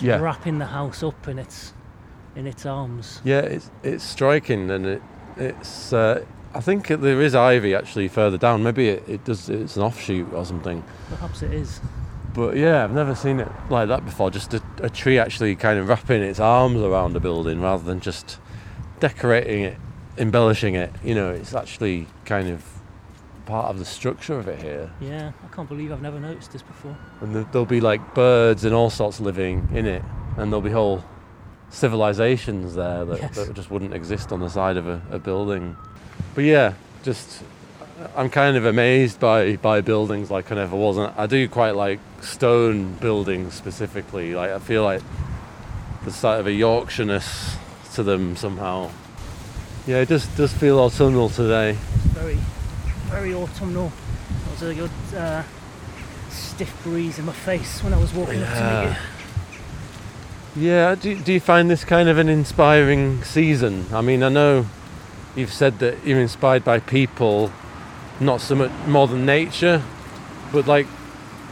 [0.02, 1.74] yeah, wrapping the house up in its
[2.36, 3.22] in its arms.
[3.24, 3.42] yeah.
[3.42, 5.02] It's it's striking, and it
[5.38, 5.94] it's.
[5.94, 8.64] Uh, I think there is ivy actually further down.
[8.64, 9.50] Maybe it, it does.
[9.50, 10.84] It's an offshoot or something.
[11.10, 11.82] Perhaps it is.
[12.34, 14.30] But yeah, I've never seen it like that before.
[14.32, 18.00] Just a, a tree actually kind of wrapping its arms around a building rather than
[18.00, 18.40] just
[19.00, 19.78] decorating it,
[20.18, 20.92] embellishing it.
[21.04, 22.64] You know, it's actually kind of
[23.46, 24.92] part of the structure of it here.
[25.02, 26.96] Yeah, I can't believe I've never noticed this before.
[27.22, 30.02] And there- there'll be like birds and all sorts living in it,
[30.38, 31.04] and there'll be whole
[31.70, 33.36] civilizations there that, Yes.
[33.36, 35.76] that just wouldn't exist on the side of a, a building.
[36.36, 37.44] But yeah, just
[38.16, 40.98] I'm kind of amazed by by buildings like I never was.
[40.98, 44.34] And I do quite like stone buildings specifically.
[44.34, 45.02] Like I feel like
[46.02, 47.56] there's sort of a Yorkshireness
[47.94, 48.90] to them somehow.
[49.86, 51.74] Yeah, it does does feel autumnal today.
[52.14, 52.38] Very,
[53.10, 53.92] very autumnal.
[54.46, 55.44] There was a good uh,
[56.30, 58.96] stiff breeze in my face when I was walking up to meet you.
[60.56, 63.88] Yeah, do, do you find this kind of an inspiring season?
[63.92, 64.68] I mean, I know
[65.36, 67.52] you've said that you're inspired by people,
[68.20, 69.82] not so much more than nature,
[70.52, 70.88] but like,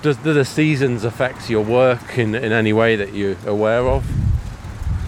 [0.02, 4.06] does do the seasons affect your work in, in any way that you're aware of?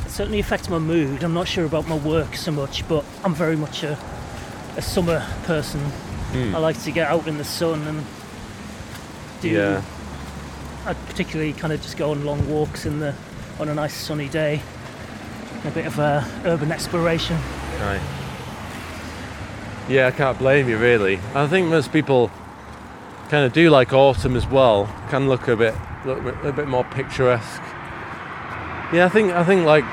[0.06, 1.24] It certainly affects my mood.
[1.24, 3.98] I'm not sure about my work so much, but I'm very much a,
[4.78, 5.82] a summer person.
[6.34, 8.04] I like to get out in the sun and
[9.42, 9.50] do.
[9.50, 9.84] Yeah.
[10.84, 13.14] I particularly kind of just go on long walks in the
[13.60, 14.60] on a nice sunny day.
[15.64, 17.38] A bit of uh, urban exploration.
[17.80, 18.02] Right.
[19.90, 21.20] Yeah, I can't blame you really.
[21.36, 22.32] I think most people
[23.30, 24.88] kind of do like autumn as well.
[25.10, 27.62] Can look a bit, look a bit, a bit more picturesque.
[28.94, 29.84] Yeah, I think I think like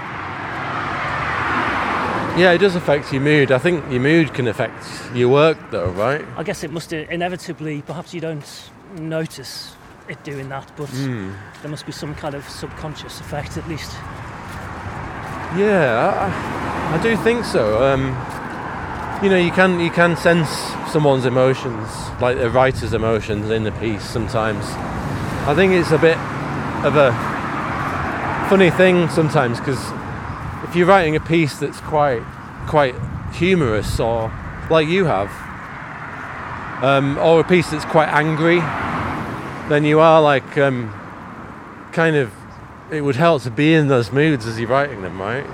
[2.38, 3.50] yeah, it does affect your mood.
[3.50, 6.24] I think your mood can affect your work though, right?
[6.36, 7.82] I guess it must inevitably.
[7.82, 9.74] Perhaps you don't notice
[10.08, 13.92] it doing that, but there must be some kind of subconscious effect at least.
[15.56, 17.82] Yeah, I, I do think so.
[17.82, 18.14] Um,
[19.22, 20.48] you know, you can you can sense
[20.90, 21.88] someone's emotions,
[22.20, 24.02] like the writer's emotions in the piece.
[24.02, 24.64] Sometimes,
[25.46, 26.16] I think it's a bit
[26.86, 27.12] of a
[28.48, 29.78] funny thing sometimes because
[30.64, 32.22] if you're writing a piece that's quite
[32.66, 32.94] quite
[33.34, 34.32] humorous or
[34.70, 35.30] like you have,
[36.82, 38.60] um, or a piece that's quite angry,
[39.68, 40.92] then you are like um,
[41.92, 42.32] kind of.
[42.90, 45.46] It would help to be in those moods as you're writing them, right?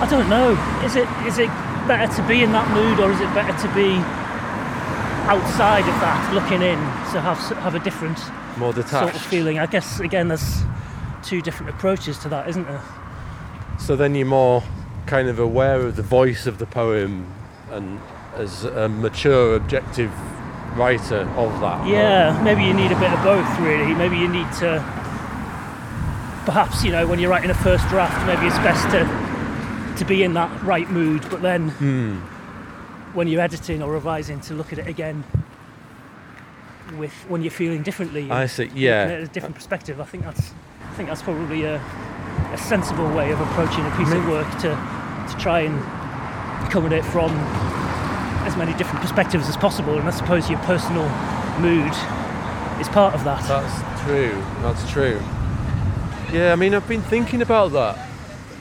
[0.00, 0.52] I don't know.
[0.84, 1.48] Is it is it
[1.88, 3.96] better to be in that mood, or is it better to be
[5.28, 6.78] outside of that, looking in,
[7.12, 8.18] to have have a different
[8.56, 8.92] More detached.
[8.92, 9.58] sort of feeling?
[9.58, 10.62] I guess again, there's
[11.22, 12.82] two different approaches to that, isn't there?
[13.78, 14.62] So then you're more
[15.06, 17.26] kind of aware of the voice of the poem
[17.70, 18.00] and
[18.36, 20.12] as a mature, objective
[20.76, 21.86] writer of that.
[21.86, 23.94] Yeah, maybe you need a bit of both, really.
[23.94, 24.78] Maybe you need to,
[26.44, 29.27] perhaps, you know, when you're writing a first draft, maybe it's best to
[29.98, 32.16] to be in that right mood, but then hmm.
[33.14, 35.24] when you're editing or revising, to look at it again
[36.96, 38.30] with when you're feeling differently.
[38.30, 39.08] I see, yeah.
[39.08, 40.00] a different perspective.
[40.00, 41.76] I think that's, I think that's probably a,
[42.52, 45.78] a sensible way of approaching a piece of work to to try and
[46.70, 47.30] come at it from
[48.46, 49.98] as many different perspectives as possible.
[49.98, 51.08] And I suppose your personal
[51.60, 51.92] mood
[52.80, 53.46] is part of that.
[53.46, 54.42] That's true.
[54.62, 55.20] That's true.
[56.32, 57.98] Yeah, I mean, I've been thinking about that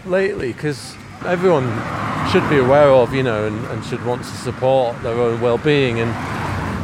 [0.06, 1.68] lately because everyone
[2.32, 6.00] should be aware of, you know, and, and should want to support their own well-being,
[6.00, 6.14] and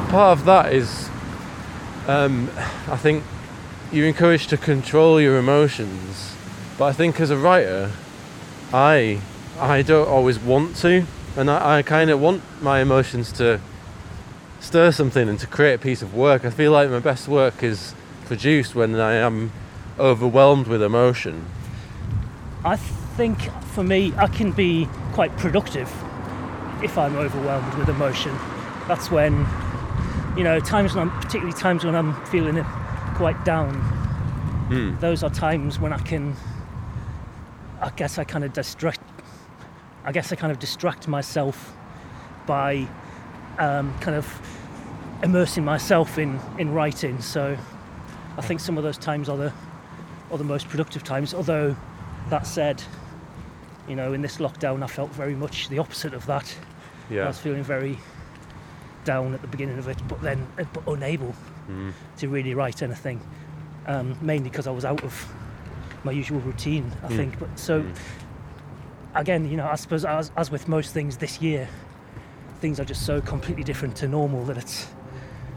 [0.09, 1.09] part of that is,
[2.07, 2.49] um,
[2.87, 3.23] I think,
[3.91, 6.35] you're encouraged to control your emotions.
[6.77, 7.91] But I think as a writer,
[8.73, 9.19] I
[9.59, 11.05] I don't always want to,
[11.37, 13.59] and I, I kind of want my emotions to
[14.59, 16.43] stir something and to create a piece of work.
[16.43, 17.93] I feel like my best work is
[18.25, 19.51] produced when I am
[19.99, 21.45] overwhelmed with emotion.
[22.65, 22.77] I
[23.15, 23.39] think
[23.75, 25.91] for me, I can be quite productive
[26.83, 28.35] if I'm overwhelmed with emotion.
[28.87, 29.45] That's when,
[30.35, 32.65] you know, times when I'm, particularly times when I'm feeling it
[33.15, 33.73] quite down.
[34.99, 36.35] Those are times when I can,
[37.81, 39.01] I guess I kind of distract,
[40.03, 41.75] I guess I kind of distract myself
[42.47, 42.87] by
[43.59, 44.27] um, kind of
[45.21, 47.21] immersing myself in, in writing.
[47.21, 47.55] So
[48.37, 49.53] I think some of those times are the,
[50.31, 51.33] are the most productive times.
[51.33, 51.75] Although,
[52.29, 52.81] that said,
[53.87, 56.55] you know, in this lockdown, I felt very much the opposite of that.
[57.23, 57.97] I was feeling very
[59.05, 61.35] down at the beginning of it, but then uh, but unable
[62.17, 63.21] to really write anything,
[63.87, 65.33] um, mainly because I was out of
[66.03, 66.91] my usual routine.
[67.03, 67.39] I think.
[67.39, 67.85] But so
[69.15, 71.67] again, you know, I suppose as, as with most things this year,
[72.61, 74.87] things are just so completely different to normal that it's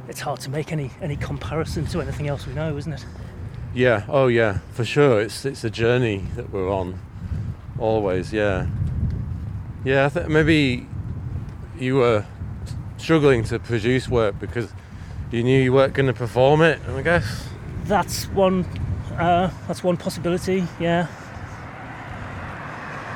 [0.08, 3.06] it's hard to make any any comparison to anything else we know, isn't it?
[3.74, 4.04] Yeah.
[4.08, 4.58] Oh, yeah.
[4.72, 5.20] For sure.
[5.20, 6.98] It's it's a journey that we're on.
[7.78, 8.32] Always.
[8.32, 8.66] Yeah.
[9.84, 10.06] Yeah.
[10.06, 10.86] I think maybe
[11.78, 12.24] you were
[12.96, 14.72] struggling to produce work because
[15.30, 16.80] you knew you weren't going to perform it.
[16.88, 17.48] I guess.
[17.84, 18.64] That's one.
[19.18, 20.66] Uh, that's one possibility.
[20.80, 21.06] Yeah.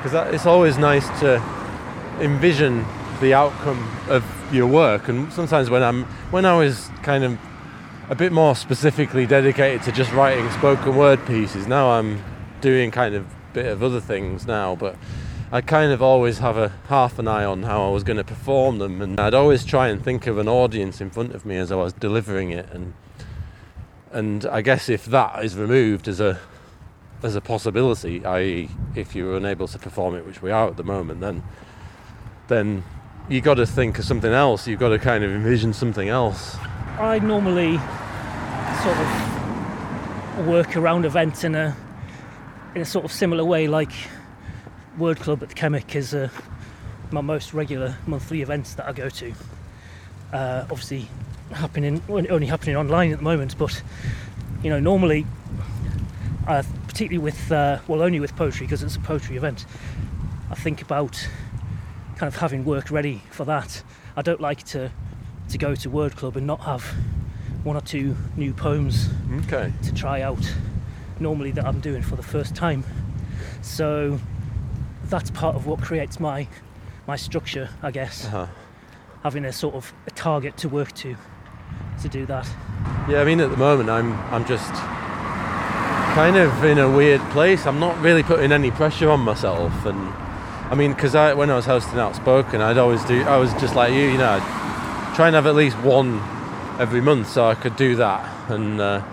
[0.01, 1.35] because it's always nice to
[2.19, 2.83] envision
[3.19, 7.37] the outcome of your work and sometimes when i'm when i was kind of
[8.09, 12.19] a bit more specifically dedicated to just writing spoken word pieces now i'm
[12.61, 14.95] doing kind of bit of other things now but
[15.53, 18.23] I kind of always have a half an eye on how I was going to
[18.23, 21.57] perform them, and I'd always try and think of an audience in front of me
[21.57, 22.93] as I was delivering it, and
[24.13, 26.39] and I guess if that is removed as a
[27.21, 30.85] as a possibility, i.e., if you're unable to perform it, which we are at the
[30.85, 31.43] moment, then
[32.47, 32.85] then
[33.27, 34.67] you got to think of something else.
[34.67, 36.55] You've got to kind of envision something else.
[36.97, 37.77] I normally
[38.83, 41.75] sort of work around events in a
[42.75, 43.91] in a sort of similar way, like
[44.97, 46.29] Word Club at the Chemic is uh,
[47.11, 49.33] my most regular monthly events that I go to.
[50.31, 51.07] Uh, obviously,
[51.51, 53.81] happening only happening online at the moment, but
[54.63, 55.25] you know normally,
[56.47, 59.65] uh, particularly with uh, well only with poetry because it's a poetry event,
[60.49, 61.27] I think about
[62.15, 63.83] kind of having work ready for that.
[64.15, 64.91] I don't like to
[65.49, 66.83] to go to Word Club and not have
[67.63, 69.09] one or two new poems
[69.45, 69.73] okay.
[69.83, 70.39] to try out
[71.21, 72.83] normally that I'm doing for the first time.
[73.61, 74.19] So
[75.05, 76.47] that's part of what creates my
[77.07, 78.25] my structure, I guess.
[78.25, 78.47] Uh-huh.
[79.23, 81.15] Having a sort of a target to work to
[82.01, 82.47] to do that.
[83.07, 84.73] Yeah, I mean, at the moment, I'm I'm just
[86.15, 87.65] kind of in a weird place.
[87.65, 89.99] I'm not really putting any pressure on myself, and
[90.71, 93.21] I mean, because I when I was hosting Outspoken, I'd always do.
[93.23, 96.21] I was just like you, you know, I'd try and have at least one
[96.79, 99.03] every month, so I could do that, and uh,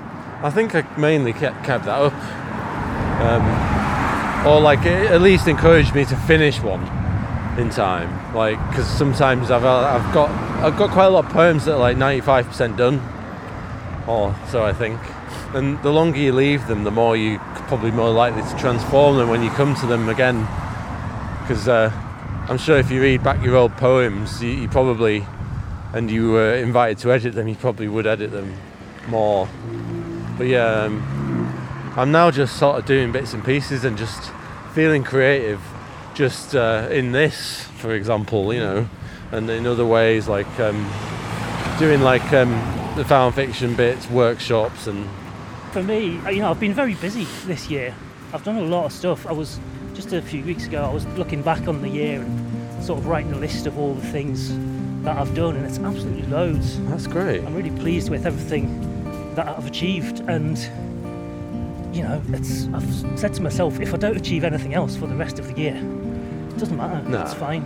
[0.41, 2.13] I think I mainly kept kept that up.
[3.23, 6.83] Um, or like at least encouraged me to finish one
[7.59, 8.35] in time.
[8.35, 10.31] Like because sometimes I've uh, I've got
[10.63, 13.03] I've got quite a lot of poems that are like 95% done,
[14.07, 15.01] or so I think.
[15.55, 19.29] And the longer you leave them, the more you probably more likely to transform them
[19.29, 20.41] when you come to them again.
[21.43, 21.91] Because uh,
[22.49, 25.27] I'm sure if you read back your old poems, you, you probably
[25.95, 28.55] and you were invited to edit them, you probably would edit them
[29.09, 29.49] more.
[30.39, 30.85] But yeah.
[30.85, 31.29] Um,
[31.99, 34.31] I'm now just sort of doing bits and pieces and just
[34.73, 35.61] feeling creative,
[36.15, 38.89] just uh, in this, for example, you know,
[39.33, 40.89] and in other ways like um,
[41.77, 42.53] doing like um,
[42.95, 45.09] the found fiction bits, workshops, and.
[45.73, 47.93] For me, uh, you know, I've been very busy this year.
[48.33, 49.27] I've done a lot of stuff.
[49.27, 49.59] I was
[49.95, 50.85] just a few weeks ago.
[50.85, 53.95] I was looking back on the year and sort of writing a list of all
[53.95, 54.57] the things
[55.03, 56.81] that I've done, and it's absolutely loads.
[56.83, 57.45] That's great.
[57.45, 58.88] I'm really pleased with everything
[59.39, 60.59] that I've achieved, and
[61.95, 65.15] you know, it's, I've said to myself, if I don't achieve anything else for the
[65.15, 67.09] rest of the year, it doesn't matter.
[67.09, 67.23] No.
[67.23, 67.63] It's fine.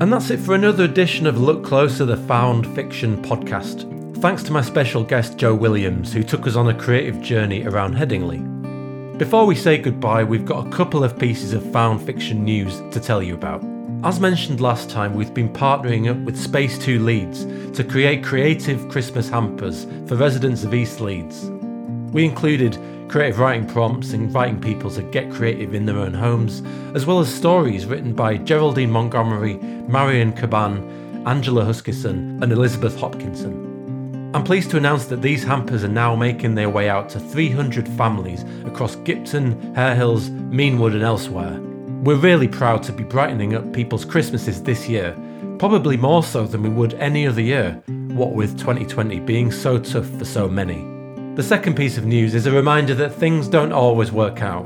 [0.00, 3.86] And that's it for another edition of Look Closer, the Found Fiction podcast.
[4.16, 7.94] Thanks to my special guest Joe Williams, who took us on a creative journey around
[7.94, 9.16] Headingley.
[9.16, 12.98] Before we say goodbye, we've got a couple of pieces of found fiction news to
[12.98, 13.62] tell you about.
[14.04, 17.44] As mentioned last time, we've been partnering up with Space 2 Leeds
[17.76, 21.50] to create creative Christmas hampers for residents of East Leeds.
[22.12, 26.62] We included creative writing prompts, inviting people to get creative in their own homes,
[26.94, 34.30] as well as stories written by Geraldine Montgomery, Marion Caban, Angela Huskisson, and Elizabeth Hopkinson.
[34.32, 37.88] I'm pleased to announce that these hampers are now making their way out to 300
[37.88, 41.60] families across Gipton, Harehills, Meanwood, and elsewhere.
[42.02, 45.16] We're really proud to be brightening up people's Christmases this year,
[45.58, 50.08] probably more so than we would any other year, what with 2020 being so tough
[50.10, 50.86] for so many.
[51.34, 54.64] The second piece of news is a reminder that things don't always work out.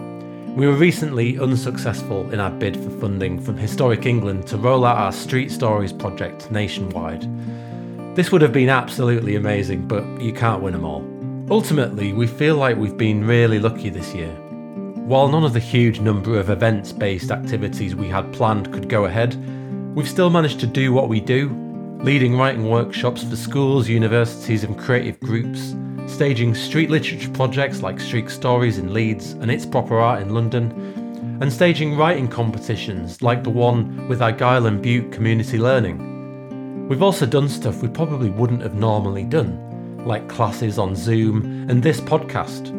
[0.56, 4.98] We were recently unsuccessful in our bid for funding from Historic England to roll out
[4.98, 7.26] our Street Stories project nationwide.
[8.14, 11.02] This would have been absolutely amazing, but you can't win them all.
[11.50, 14.36] Ultimately, we feel like we've been really lucky this year.
[15.12, 19.04] While none of the huge number of events based activities we had planned could go
[19.04, 19.36] ahead,
[19.94, 21.50] we've still managed to do what we do
[22.00, 28.30] leading writing workshops for schools, universities, and creative groups, staging street literature projects like Street
[28.30, 30.72] Stories in Leeds and It's Proper Art in London,
[31.42, 36.88] and staging writing competitions like the one with Argyll and Bute Community Learning.
[36.88, 41.82] We've also done stuff we probably wouldn't have normally done, like classes on Zoom and
[41.82, 42.78] this podcast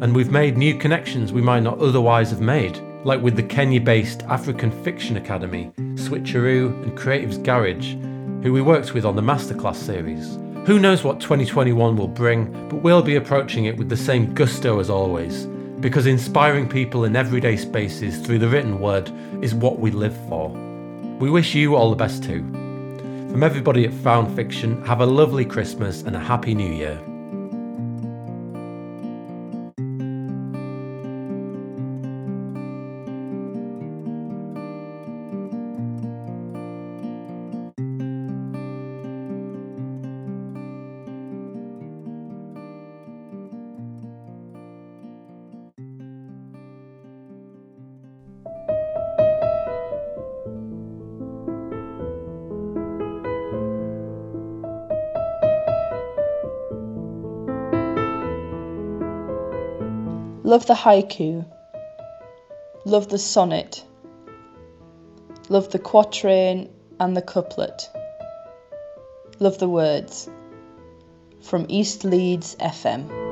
[0.00, 3.80] and we've made new connections we might not otherwise have made, like with the Kenya
[3.80, 7.94] based African Fiction Academy, Switcheroo, and Creatives Garage,
[8.42, 10.36] who we worked with on the Masterclass series.
[10.66, 14.78] Who knows what 2021 will bring, but we'll be approaching it with the same gusto
[14.80, 15.46] as always,
[15.80, 19.10] because inspiring people in everyday spaces through the written word
[19.42, 20.50] is what we live for.
[21.18, 22.42] We wish you all the best too.
[23.30, 27.00] From everybody at Found Fiction, have a lovely Christmas and a Happy New Year.
[60.48, 61.44] Love the haiku.
[62.86, 63.84] Love the sonnet.
[65.50, 67.90] Love the quatrain and the couplet.
[69.40, 70.30] Love the words.
[71.42, 73.27] From East Leeds FM.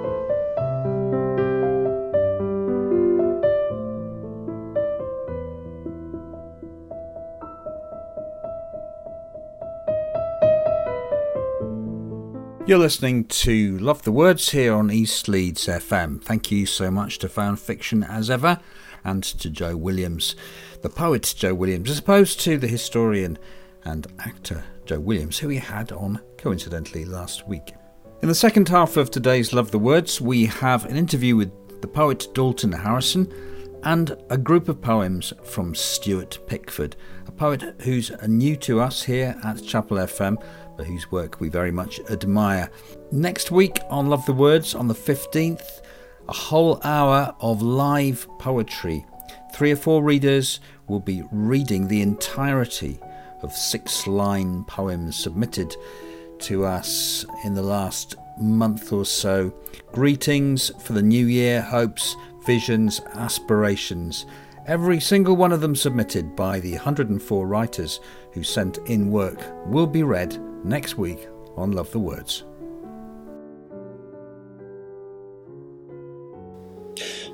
[12.66, 16.20] You're listening to Love the Words here on East Leeds FM.
[16.20, 18.58] Thank you so much to Found Fiction as ever
[19.04, 20.34] and to Joe Williams,
[20.82, 23.38] the poet Joe Williams, as opposed to the historian
[23.84, 27.72] and actor Joe Williams, who we had on coincidentally last week.
[28.20, 31.86] In the second half of today's Love the Words, we have an interview with the
[31.86, 33.32] poet Dalton Harrison
[33.84, 36.96] and a group of poems from Stuart Pickford,
[37.28, 40.42] a poet who's new to us here at Chapel FM
[40.84, 42.70] whose work we very much admire.
[43.12, 45.80] Next week on Love the Words, on the 15th,
[46.28, 49.04] a whole hour of live poetry.
[49.54, 52.98] Three or four readers will be reading the entirety
[53.42, 55.74] of six line poems submitted
[56.40, 59.52] to us in the last month or so.
[59.92, 64.26] Greetings for the new year, hopes, visions, aspirations.
[64.66, 68.00] Every single one of them submitted by the 104 writers
[68.32, 70.36] who sent in work will be read
[70.66, 72.44] next week on Love the Words.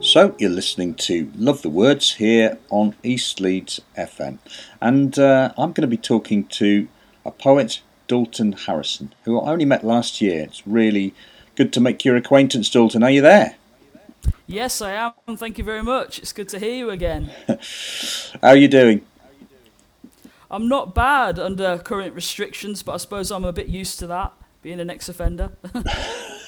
[0.00, 4.38] So, you're listening to Love the Words here on East Leeds FM.
[4.80, 6.88] And uh, I'm going to be talking to
[7.24, 10.42] a poet, Dalton Harrison, who I only met last year.
[10.42, 11.14] It's really
[11.54, 13.02] good to make your acquaintance, Dalton.
[13.02, 13.54] Are you there?
[14.46, 15.36] Yes, I am.
[15.36, 16.18] Thank you very much.
[16.18, 17.30] It's good to hear you again.
[18.42, 19.06] How are you doing?
[20.52, 24.32] I'm not bad under current restrictions, but I suppose I'm a bit used to that,
[24.60, 25.52] being an ex offender.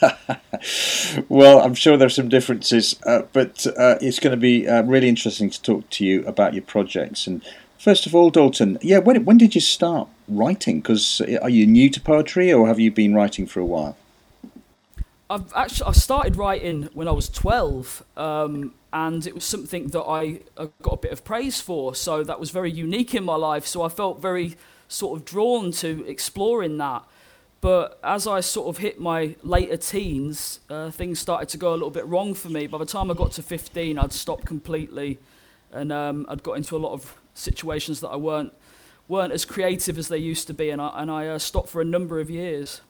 [1.29, 5.09] well, I'm sure there's some differences, uh, but uh, it's going to be uh, really
[5.09, 7.27] interesting to talk to you about your projects.
[7.27, 7.43] And
[7.79, 10.81] first of all, Dalton, yeah, when, when did you start writing?
[10.81, 13.97] Because uh, are you new to poetry or have you been writing for a while?
[15.31, 18.05] I've actually I started writing when I was 12.
[18.17, 20.41] Um, and it was something that I
[20.83, 21.97] got a bit of praise for.
[21.97, 23.67] So that was very unique in my life.
[23.67, 24.57] So I felt very
[24.87, 27.03] sort of drawn to exploring that.
[27.61, 31.75] But as I sort of hit my later teens, uh, things started to go a
[31.75, 32.69] little bit wrong for me.
[32.69, 35.19] By the time I got to 15, I'd stopped completely,
[35.73, 38.53] and um, I'd got into a lot of situations that I weren't
[39.09, 41.81] weren't as creative as they used to be, and I and I uh, stopped for
[41.81, 42.83] a number of years.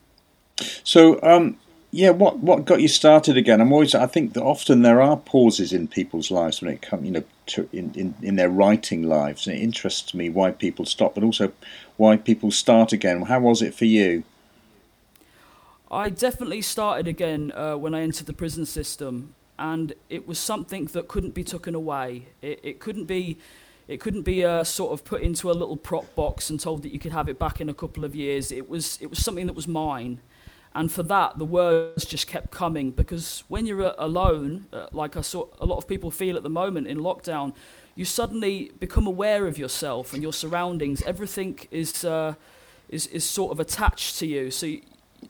[0.83, 1.59] So, um,
[1.95, 3.61] yeah, what what got you started again?
[3.61, 7.05] I'm always I think that often there are pauses in people's lives when it comes,
[7.05, 10.87] you know, to, in, in in their writing lives, and it interests me why people
[10.87, 11.53] stop, but also
[11.97, 13.23] why people start again.
[13.23, 14.25] How was it for you?
[15.89, 20.87] I definitely started again uh, when I entered the prison system, and it was something
[20.87, 22.27] that couldn't be taken away.
[22.43, 23.39] It, it couldn't be.
[23.87, 26.93] It couldn't be uh, sort of put into a little prop box and told that
[26.93, 28.51] you could have it back in a couple of years.
[28.51, 30.21] It was it was something that was mine,
[30.75, 35.17] and for that, the words just kept coming because when you're uh, alone, uh, like
[35.17, 37.55] I saw a lot of people feel at the moment in lockdown,
[37.95, 41.01] you suddenly become aware of yourself and your surroundings.
[41.03, 42.35] Everything is, uh,
[42.89, 44.51] is, is sort of attached to you.
[44.51, 44.75] So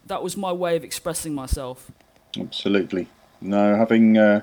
[0.07, 1.91] that was my way of expressing myself.
[2.39, 3.07] Absolutely.
[3.39, 4.41] No, having, uh,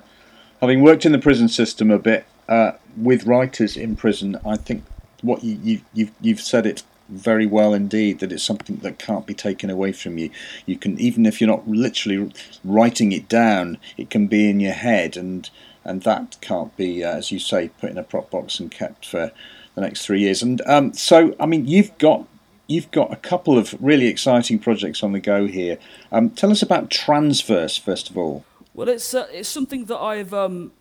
[0.61, 4.84] having worked in the prison system a bit uh, with writers in prison, I think
[5.22, 9.26] what you, you, you've, you've said it very well indeed that it's something that can't
[9.26, 10.30] be taken away from you.
[10.66, 12.32] You can even if you're not literally
[12.64, 15.48] writing it down, it can be in your head, and
[15.84, 19.06] and that can't be, uh, as you say, put in a prop box and kept
[19.06, 19.32] for
[19.74, 20.42] the next three years.
[20.42, 22.26] And um, so, I mean, you've got
[22.68, 25.78] you've got a couple of really exciting projects on the go here.
[26.10, 28.44] Um, tell us about Transverse first of all.
[28.74, 30.72] Well, it's uh, it's something that I've um,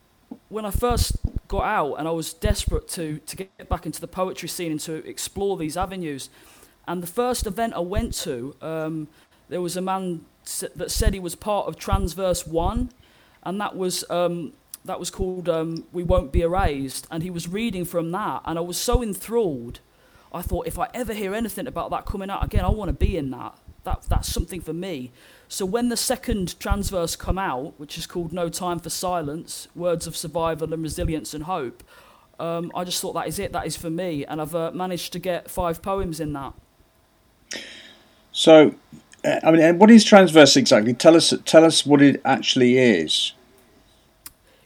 [0.50, 1.18] when I first
[1.52, 4.80] got out and I was desperate to, to get back into the poetry scene and
[4.82, 6.30] to explore these avenues.
[6.88, 9.10] And the first event I went to, um,
[9.50, 10.26] there was a man
[10.76, 12.90] that said he was part of Transverse One,
[13.44, 14.54] and that was um,
[14.86, 18.58] that was called um, "We Won't Be Erased," and he was reading from that, and
[18.58, 19.82] I was so enthralled.
[20.34, 22.94] I thought if I ever hear anything about that coming out again, I want to
[22.94, 23.56] be in that.
[23.84, 25.12] That that's something for me.
[25.52, 30.08] So when the second transverse come out, which is called No Time for Silence, Words
[30.08, 31.84] of Survival and Resilience and Hope,
[32.40, 34.26] um, I just thought that is it, that is for me.
[34.26, 36.54] And I've uh, managed to get five poems in that.
[38.32, 38.76] So,
[39.26, 40.94] uh, I mean, what is transverse exactly?
[40.94, 43.34] Tell us, tell us what it actually is.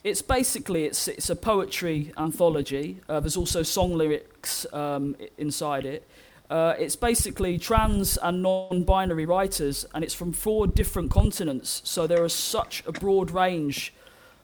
[0.03, 3.01] It's basically it's it's a poetry anthology.
[3.09, 6.07] Uh, there's also song lyrics um, inside it.
[6.49, 11.81] Uh, it's basically trans and non binary writers, and it's from four different continents.
[11.83, 13.93] So there is such a broad range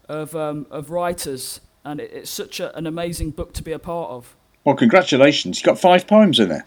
[0.10, 3.80] of um, of writers, and it, it's such a, an amazing book to be a
[3.80, 4.36] part of.
[4.64, 5.60] Well, congratulations!
[5.60, 6.66] You've got five poems in there.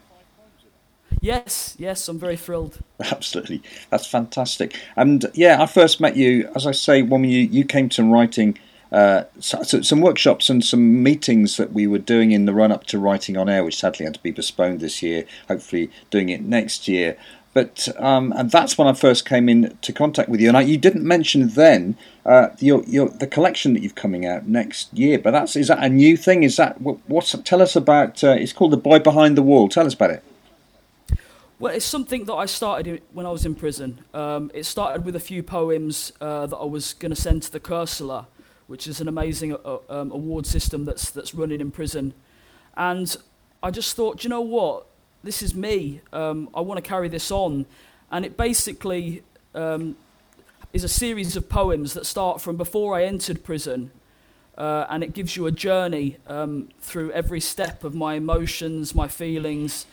[1.20, 2.78] Yes, yes, I'm very thrilled.
[3.00, 4.76] Absolutely, that's fantastic.
[4.94, 8.58] And yeah, I first met you, as I say, when you you came to writing.
[8.94, 12.70] Uh, so, so some workshops and some meetings that we were doing in the run
[12.70, 15.24] up to writing on air, which sadly had to be postponed this year.
[15.48, 17.16] Hopefully, doing it next year.
[17.54, 20.46] But um, and that's when I first came into contact with you.
[20.46, 24.46] And I, you didn't mention then uh, your, your the collection that you've coming out
[24.46, 25.18] next year.
[25.18, 26.44] But that's is that a new thing?
[26.44, 27.32] Is that what, what's?
[27.42, 28.22] Tell us about.
[28.22, 29.68] Uh, it's called the Boy Behind the Wall.
[29.68, 30.22] Tell us about it.
[31.58, 34.04] Well, it's something that I started when I was in prison.
[34.12, 37.52] Um, it started with a few poems uh, that I was going to send to
[37.52, 38.26] the Koestler,
[38.66, 42.14] which is an amazing uh, um, award system that's that's running in prison.
[42.76, 43.16] And
[43.62, 44.86] I just thought, you know what?
[45.24, 46.00] this is me.
[46.12, 47.66] Um, I want to carry this on.
[48.10, 49.22] And it basically
[49.54, 49.96] um,
[50.72, 53.90] is a series of poems that start from before I entered prison.
[54.56, 59.08] Uh, and it gives you a journey um, through every step of my emotions, my
[59.08, 59.86] feelings,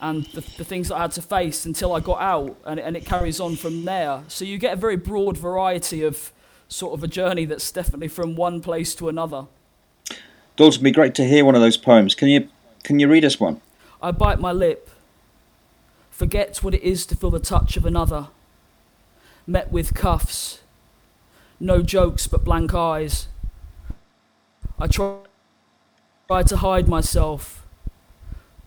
[0.00, 2.56] and the, the, things that I had to face until I got out.
[2.64, 4.22] And, and it carries on from there.
[4.26, 6.32] So you get a very broad variety of
[6.68, 9.46] sort of a journey that's definitely from one place to another.
[10.56, 12.14] Dalton, be great to hear one of those poems.
[12.14, 12.48] Can you,
[12.84, 13.60] can you read us one?
[14.02, 14.90] I bite my lip,
[16.10, 18.28] forget what it is to feel the touch of another.
[19.46, 20.60] Met with cuffs,
[21.58, 23.28] no jokes but blank eyes.
[24.78, 25.16] I try,
[26.28, 27.64] try to hide myself.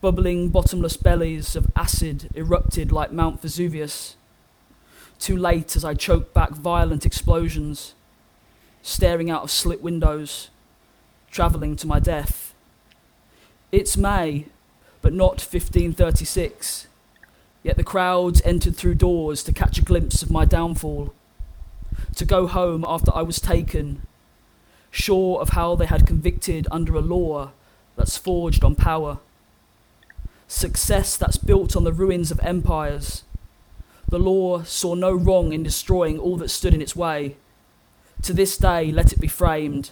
[0.00, 4.16] Bubbling bottomless bellies of acid erupted like Mount Vesuvius.
[5.22, 7.94] Too late as I choke back violent explosions,
[8.82, 10.50] staring out of slit windows,
[11.30, 12.52] travelling to my death.
[13.70, 14.46] It's May,
[15.00, 16.88] but not 1536.
[17.62, 21.14] Yet the crowds entered through doors to catch a glimpse of my downfall,
[22.16, 24.04] to go home after I was taken,
[24.90, 27.52] sure of how they had convicted under a law
[27.94, 29.20] that's forged on power.
[30.48, 33.22] Success that's built on the ruins of empires.
[34.12, 37.36] The law saw no wrong in destroying all that stood in its way.
[38.22, 39.90] To this day, let it be framed.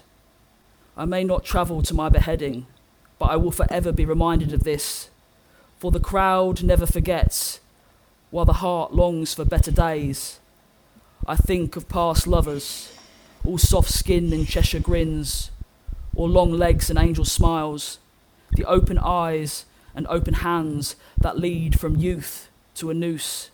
[0.97, 2.67] I may not travel to my beheading
[3.21, 5.11] but I will forever be reminded of this.
[5.79, 7.61] For the crowd never forgets,
[8.31, 10.41] while the heart longs for better days.
[11.27, 12.93] I think of past lovers,
[13.45, 15.51] all soft skin and Cheshire grins,
[16.15, 17.99] or long legs and angel smiles,
[18.53, 23.51] the open eyes and open hands that lead from youth to a noose.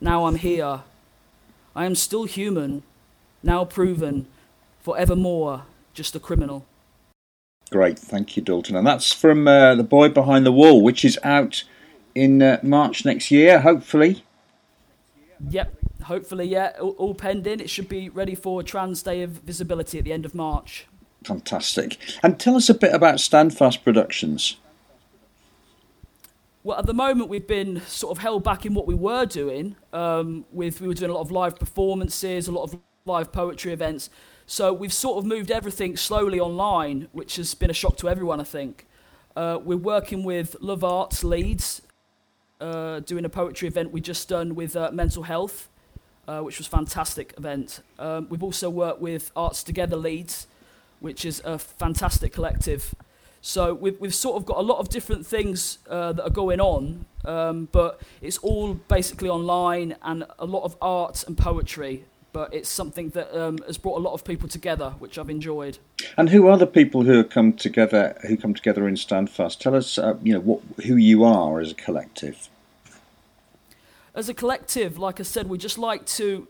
[0.00, 0.82] Now I'm here.
[1.76, 2.82] I am still human,
[3.42, 4.26] now proven,
[4.80, 6.64] forevermore just a criminal.
[7.70, 8.76] Great, thank you, Dalton.
[8.76, 11.64] And that's from uh, The Boy Behind the Wall, which is out
[12.14, 14.24] in uh, March next year, hopefully.
[15.48, 17.60] Yep, hopefully, yeah, all, all pending.
[17.60, 20.86] It should be ready for Trans Day of Visibility at the end of March.
[21.24, 21.98] Fantastic.
[22.22, 24.56] And tell us a bit about Standfast Productions.
[26.62, 29.76] Well, at the moment, we've been sort of held back in what we were doing.
[29.94, 33.72] Um, with we were doing a lot of live performances, a lot of live poetry
[33.72, 34.10] events.
[34.46, 38.40] So we've sort of moved everything slowly online, which has been a shock to everyone,
[38.40, 38.86] I think.
[39.34, 41.80] Uh, we're working with Love Arts Leeds,
[42.60, 45.70] uh, doing a poetry event we just done with uh, mental health,
[46.28, 47.80] uh, which was fantastic event.
[47.98, 50.46] Um, we've also worked with Arts Together Leeds,
[50.98, 52.94] which is a fantastic collective.
[53.42, 56.60] So we've, we've sort of got a lot of different things uh, that are going
[56.60, 62.52] on, um, but it's all basically online and a lot of art and poetry but
[62.54, 65.78] it's something that um, has brought a lot of people together, which I've enjoyed.
[66.16, 68.16] And who are the people who have come together?
[68.26, 69.60] Who come together in Standfast?
[69.60, 72.48] Tell us, uh, you know, what, who you are as a collective.
[74.14, 76.46] As a collective, like I said, we just like to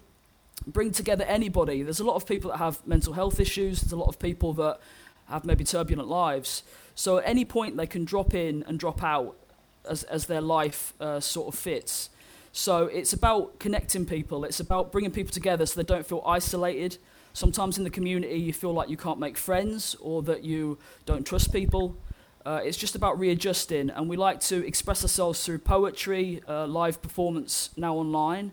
[0.67, 1.83] bring together anybody.
[1.83, 3.81] There's a lot of people that have mental health issues.
[3.81, 4.81] There's a lot of people that
[5.29, 6.63] have maybe turbulent lives.
[6.95, 9.37] So at any point, they can drop in and drop out
[9.89, 12.11] as as their life uh, sort of fits.
[12.53, 14.45] So it's about connecting people.
[14.45, 16.99] It's about bringing people together so they don't feel isolated.
[17.33, 21.25] Sometimes in the community, you feel like you can't make friends or that you don't
[21.25, 21.97] trust people.
[22.45, 27.01] Uh, it's just about readjusting, and we like to express ourselves through poetry, uh, live
[27.03, 28.51] performance now online,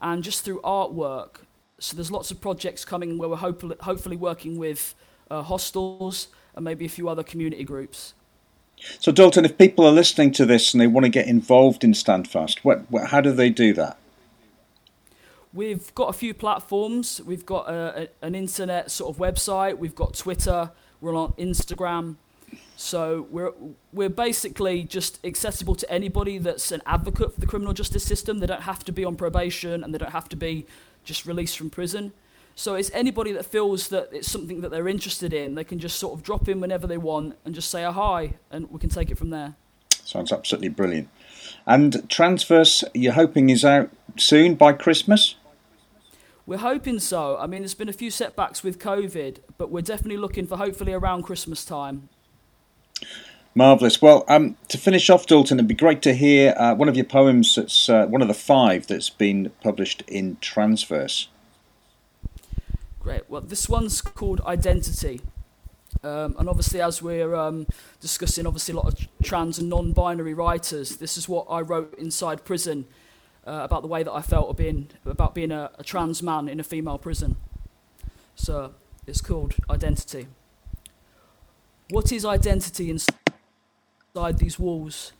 [0.00, 1.42] and just through artwork.
[1.78, 4.94] So there's lots of projects coming where we're hopefully, hopefully working with
[5.30, 8.14] uh, hostels and maybe a few other community groups.
[8.98, 11.94] So, Dalton, if people are listening to this and they want to get involved in
[11.94, 13.96] Standfast, what, what, how do they do that?
[15.54, 17.20] We've got a few platforms.
[17.24, 19.78] We've got a, a, an internet sort of website.
[19.78, 20.70] We've got Twitter.
[21.00, 22.16] We're on Instagram.
[22.76, 23.52] So we're
[23.92, 28.38] we're basically just accessible to anybody that's an advocate for the criminal justice system.
[28.38, 30.66] They don't have to be on probation and they don't have to be
[31.02, 32.12] just released from prison.
[32.58, 35.98] So it's anybody that feels that it's something that they're interested in, they can just
[35.98, 38.88] sort of drop in whenever they want and just say a hi, and we can
[38.88, 39.54] take it from there.
[39.90, 41.10] Sounds absolutely brilliant.
[41.66, 45.34] And Transverse, you're hoping is out soon by Christmas?
[46.46, 47.36] We're hoping so.
[47.36, 50.94] I mean, there's been a few setbacks with COVID, but we're definitely looking for hopefully
[50.94, 52.08] around Christmas time.
[53.54, 54.00] Marvellous.
[54.00, 57.04] Well, um, to finish off, Dalton, it'd be great to hear uh, one of your
[57.04, 61.28] poems that's uh, one of the five that's been published in Transverse.
[63.06, 63.22] Great.
[63.30, 65.20] Well, this one's called Identity.
[66.02, 67.68] Um, and obviously, as we're um,
[68.00, 71.96] discussing, obviously, a lot of trans and non binary writers, this is what I wrote
[72.00, 72.84] inside prison
[73.46, 76.58] uh, about the way that I felt being, about being a, a trans man in
[76.58, 77.36] a female prison.
[78.34, 78.74] So
[79.06, 80.26] it's called Identity.
[81.90, 85.12] What is identity inside these walls?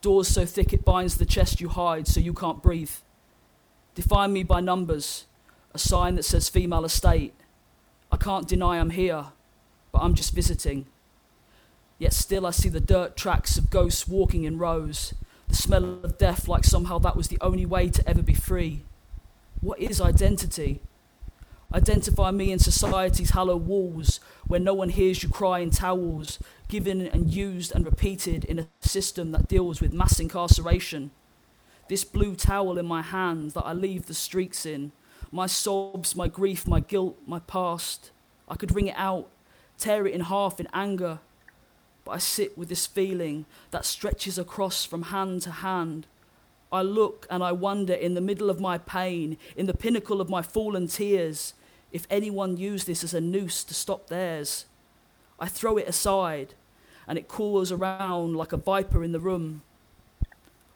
[0.00, 2.92] Doors so thick it binds the chest you hide so you can't breathe.
[3.94, 5.26] Define me by numbers,
[5.74, 7.34] a sign that says female estate.
[8.10, 9.26] I can't deny I'm here,
[9.92, 10.86] but I'm just visiting.
[11.98, 15.14] Yet still I see the dirt tracks of ghosts walking in rows,
[15.48, 18.82] the smell of death like somehow that was the only way to ever be free.
[19.60, 20.80] What is identity?
[21.74, 26.38] Identify me in society's hollow walls where no one hears you cry in towels,
[26.68, 31.10] given and used and repeated in a system that deals with mass incarceration.
[31.88, 34.92] This blue towel in my hand that I leave the streaks in,
[35.30, 38.10] my sobs, my grief, my guilt, my past.
[38.48, 39.28] I could wring it out,
[39.76, 41.20] tear it in half in anger,
[42.04, 46.06] but I sit with this feeling that stretches across from hand to hand.
[46.72, 50.30] I look and I wonder in the middle of my pain, in the pinnacle of
[50.30, 51.54] my fallen tears,
[51.92, 54.66] if anyone used this as a noose to stop theirs.
[55.40, 56.54] I throw it aside,
[57.06, 59.62] and it coils around like a viper in the room.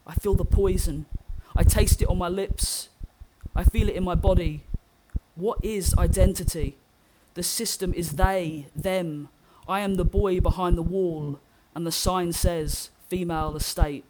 [0.07, 1.07] I feel the poison.
[1.55, 2.88] I taste it on my lips.
[3.55, 4.64] I feel it in my body.
[5.34, 6.76] What is identity?
[7.34, 9.28] The system is they, them.
[9.68, 11.38] I am the boy behind the wall,
[11.74, 14.05] and the sign says female estate.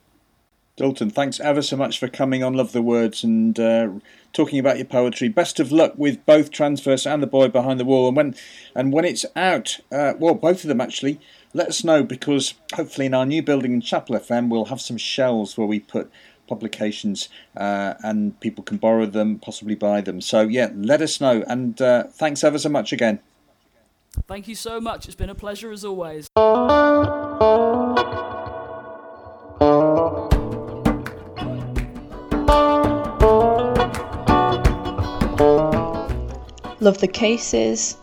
[0.77, 3.91] Dalton, thanks ever so much for coming on Love the Words and uh,
[4.33, 5.29] talking about your poetry.
[5.29, 8.09] Best of luck with both Transverse and The Boy Behind the Wall.
[8.09, 8.35] And when
[8.75, 11.21] and when it's out, uh, well, both of them actually,
[11.53, 14.97] let us know because hopefully in our new building in Chapel FM we'll have some
[14.97, 16.11] shelves where we put
[16.49, 20.21] publications uh, and people can borrow them, possibly buy them.
[20.21, 21.45] So yeah, let us know.
[21.47, 23.21] And uh, thanks ever so much again.
[24.27, 25.07] Thank you so much.
[25.07, 26.29] It's been a pleasure as always.
[36.81, 37.97] Love the cases,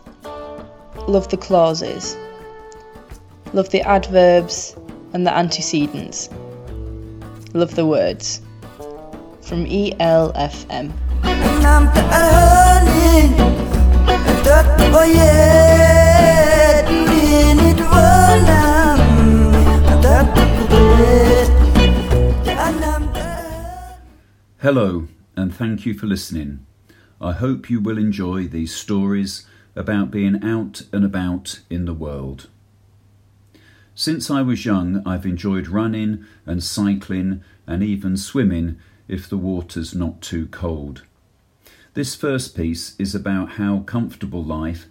[1.06, 2.16] love the clauses,
[3.52, 4.74] love the adverbs
[5.12, 6.30] and the antecedents,
[7.52, 8.40] love the words.
[9.42, 10.92] From ELFM.
[24.62, 26.66] Hello, and thank you for listening.
[27.20, 32.48] I hope you will enjoy these stories about being out and about in the world.
[34.00, 38.78] Since I was young, I've enjoyed running and cycling and even swimming
[39.08, 41.02] if the water's not too cold.
[41.92, 44.86] This first piece is about how comfortable life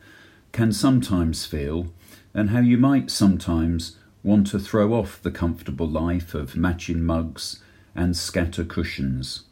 [0.51, 1.91] can sometimes feel
[2.35, 7.63] and how you might sometimes want to throw off the comfortable life of matching mugs
[7.95, 9.45] and scatter cushions.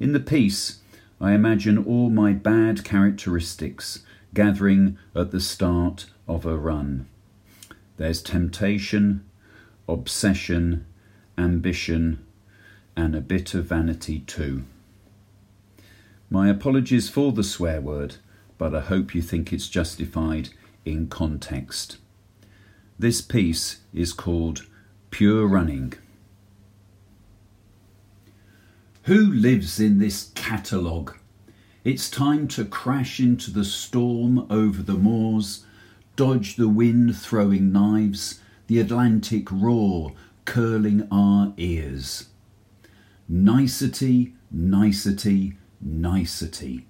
[0.00, 0.80] In the piece,
[1.20, 4.02] I imagine all my bad characteristics
[4.34, 7.06] gathering at the start of a run.
[7.96, 9.24] There's temptation,
[9.88, 10.86] obsession,
[11.38, 12.24] ambition,
[12.96, 14.64] and a bit of vanity too.
[16.30, 18.16] My apologies for the swear word,
[18.58, 20.48] but I hope you think it's justified
[20.84, 21.98] in context.
[22.98, 24.66] This piece is called
[25.10, 25.94] Pure Running.
[29.02, 31.16] Who lives in this catalogue?
[31.84, 35.64] It's time to crash into the storm over the moors,
[36.16, 40.12] dodge the wind throwing knives, the Atlantic roar
[40.44, 42.28] curling our ears.
[43.28, 46.86] Nicety, nicety, nicety.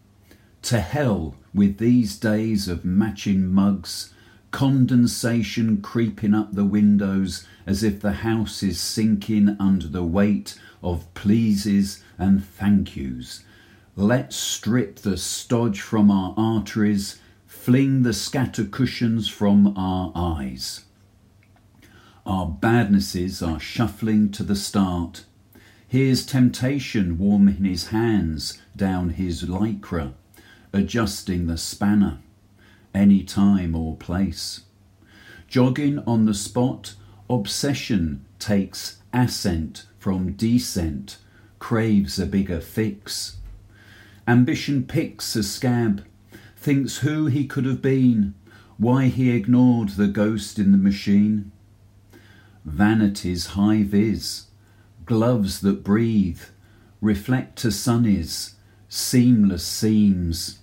[0.63, 4.13] To hell with these days of matching mugs,
[4.51, 11.13] condensation creeping up the windows as if the house is sinking under the weight of
[11.15, 13.45] pleases and thank yous.
[13.97, 17.19] Let's strip the stodge from our arteries,
[17.65, 20.85] fling the scatter cushions from our eyes.
[22.27, 25.25] Our badnesses are shuffling to the start.
[25.89, 30.13] Here's temptation warming his hands down his lycra.
[30.75, 32.19] adjusting the spanner,
[32.95, 34.65] any time or place.
[35.49, 36.97] Jogging on the spot,
[37.31, 41.17] obsession takes ascent from descent,
[41.59, 43.39] craves a bigger fix.
[44.29, 46.05] Ambition picks a scab,
[46.65, 48.35] thinks who he could have been,
[48.79, 51.53] why he ignored the ghost in the machine.
[52.65, 54.47] Vanity's high vis,
[55.05, 56.41] gloves that breathe,
[57.03, 58.55] reflector sunnies,
[58.89, 60.61] seamless seams.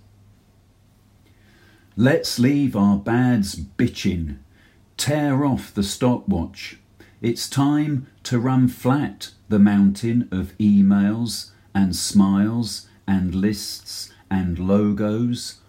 [1.95, 4.38] Let's leave our bads bitching,
[4.97, 6.80] tear off the stopwatch.
[7.22, 15.60] It's time to run flat the mountain of emails and smiles and lists and logos.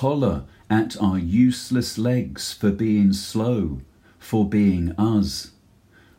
[0.00, 3.82] Holler at our useless legs for being slow,
[4.18, 5.50] for being us.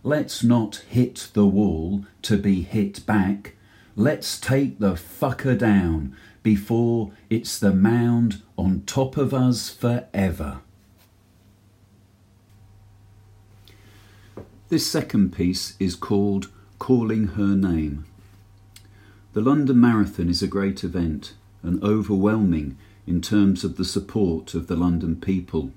[0.04, 3.56] Let's not hit the wall to be hit back.
[3.96, 10.60] Let's take the fucker down before it's the mound on top of us forever.
[14.70, 18.06] This second piece is called Calling Her Name.
[19.34, 24.68] The London Marathon is a great event an overwhelming in terms of the support of
[24.68, 25.72] the London people.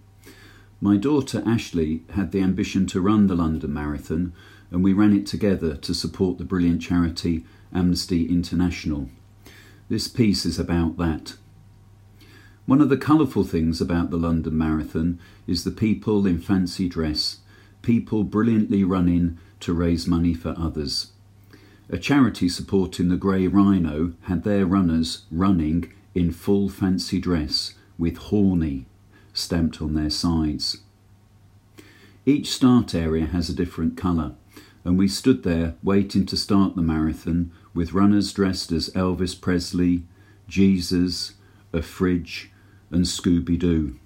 [0.80, 4.32] My daughter Ashley had the ambition to run the London Marathon,
[4.70, 9.08] and we ran it together to support the brilliant charity Amnesty International.
[9.88, 11.36] This piece is about that.
[12.66, 17.38] One of the colourful things about the London Marathon is the people in fancy dress,
[17.82, 21.12] people brilliantly running to raise money for others.
[21.88, 28.16] A charity supporting the Grey Rhino had their runners running in full fancy dress with
[28.16, 28.86] Horny
[29.34, 30.78] stamped on their sides.
[32.24, 34.34] Each start area has a different colour,
[34.82, 40.04] and we stood there waiting to start the marathon with runners dressed as Elvis Presley,
[40.48, 41.34] Jesus,
[41.74, 42.50] a fridge,
[42.90, 43.98] and Scooby Doo.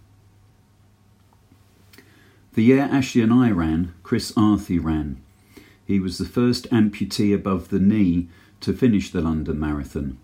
[2.54, 5.22] The year Ashley and I ran, Chris Arthey ran.
[5.86, 8.28] He was the first amputee above the knee
[8.62, 10.18] to finish the London Marathon.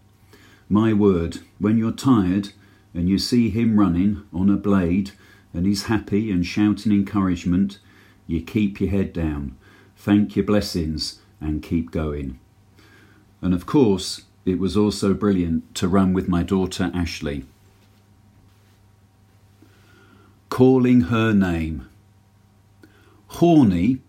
[0.69, 2.51] My word, when you're tired
[2.93, 5.13] and you see him running on a blade
[5.55, 7.79] and he's happy and shouting encouragement,
[8.27, 9.57] you keep your head down,
[9.97, 12.41] thank your blessings, and keep going.
[13.41, 17.45] And of course, it was also brilliant to run with my daughter Ashley.
[20.49, 21.89] Calling her name.
[23.29, 24.01] Horny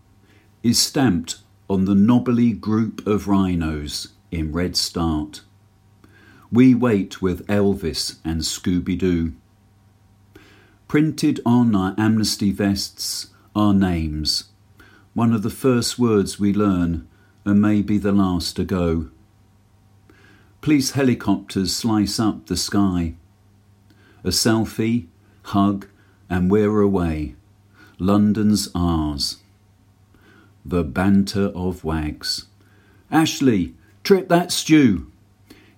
[0.64, 1.38] is stamped
[1.70, 5.42] on the knobbly group of rhinos in Red Start.
[6.52, 9.34] We wait with Elvis and Scooby Doo.
[10.88, 14.46] Printed on our amnesty vests are names,
[15.14, 17.06] one of the first words we learn,
[17.44, 19.10] and maybe the last to go.
[20.62, 23.16] Police helicopters slice up the sky.
[24.24, 25.08] A selfie,
[25.44, 25.88] hug,
[26.30, 27.36] and we're away.
[28.00, 29.38] London's ours.
[30.66, 32.46] The banter of wags.
[33.12, 35.12] Ashley, trip that stew.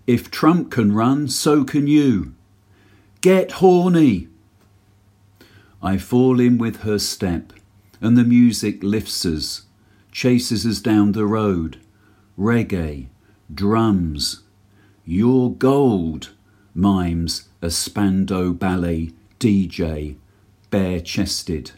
[0.10, 2.34] If Trump can run, so can you.
[3.22, 4.28] Get horny.
[5.84, 7.53] I fall in with her step,
[8.01, 9.68] and the music lifts us,
[10.12, 11.80] chases us down the road.
[12.39, 13.10] Reggae,
[13.53, 14.41] drums.
[15.05, 16.32] You're gold,
[16.74, 20.16] mimes a Spandau ballet DJ,
[20.72, 21.74] bare chested.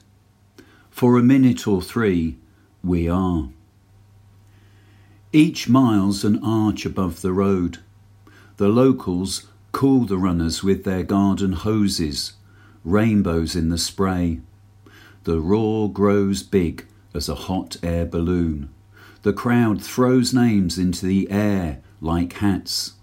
[0.90, 2.38] For a minute or three,
[2.82, 3.50] we are.
[5.34, 7.80] Each mile's an arch above the road.
[8.58, 12.34] The locals cool the runners with their garden hoses,
[12.84, 14.42] rainbows in the spray.
[15.24, 18.70] The roar grows big as a hot air balloon.
[19.24, 22.94] The crowd throws names into the air like hats.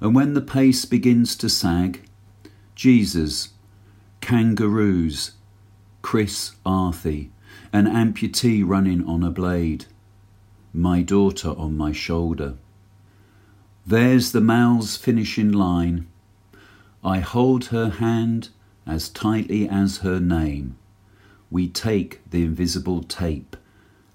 [0.00, 2.02] And when the pace begins to sag,
[2.74, 3.50] Jesus,
[4.20, 5.32] kangaroos,
[6.00, 7.30] Chris Arthey,
[7.72, 9.86] an amputee running on a blade,
[10.72, 12.54] my daughter on my shoulder.
[13.84, 16.06] There's the Mall's finishing line.
[17.02, 18.50] I hold her hand
[18.86, 20.76] as tightly as her name.
[21.50, 23.56] We take the invisible tape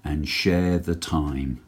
[0.02, 1.60] and share the time.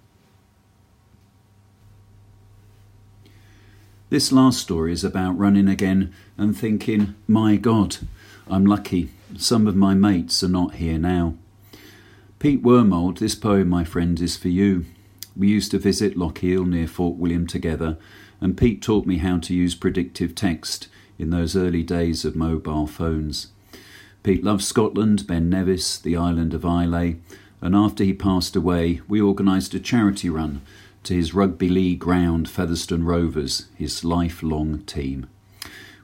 [4.09, 7.99] This last story is about running again and thinking, my God,
[8.49, 9.11] I'm lucky.
[9.37, 11.35] Some of my mates are not here now.
[12.39, 14.87] Pete Wormold, this poem, my friend, is for you.
[15.37, 17.97] We used to visit Lochiel near Fort William together,
[18.41, 22.87] and Pete taught me how to use predictive text in those early days of mobile
[22.87, 23.49] phones.
[24.23, 27.17] Pete loved Scotland, Ben Nevis, the island of Islay,
[27.61, 30.63] and after he passed away, we organised a charity run
[31.05, 35.27] to his rugby league ground, Featherstone Rovers, his lifelong team.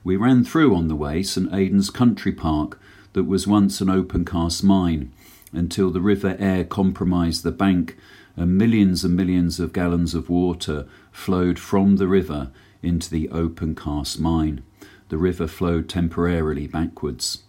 [0.04, 2.80] We ran through on the way St Aidan's country park
[3.12, 5.12] that was once an open cast mine
[5.52, 7.96] until the river Aire compromised the bank
[8.36, 12.50] and millions and millions of gallons of water flowed from the river
[12.82, 14.62] into the open cast mine.
[15.08, 17.42] The river flowed temporarily backwards.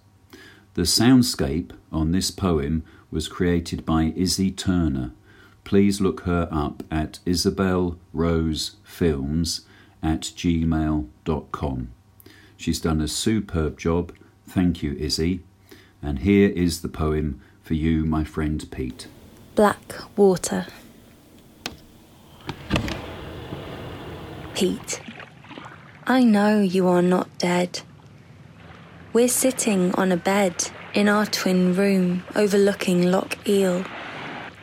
[0.76, 5.12] The soundscape on this poem was created by Izzy Turner.
[5.64, 9.66] Please look her up at Isabel Rose Films
[10.02, 11.90] at gmail.com.
[12.56, 14.14] She's done a superb job.
[14.48, 15.42] Thank you, Izzy.
[16.02, 19.08] And here is the poem for you, my friend Pete.
[19.58, 20.68] Black Water.
[24.53, 25.01] Pete,
[26.05, 27.82] I know you are not dead.
[29.14, 33.84] We're sitting on a bed in our twin room overlooking Loch Eil.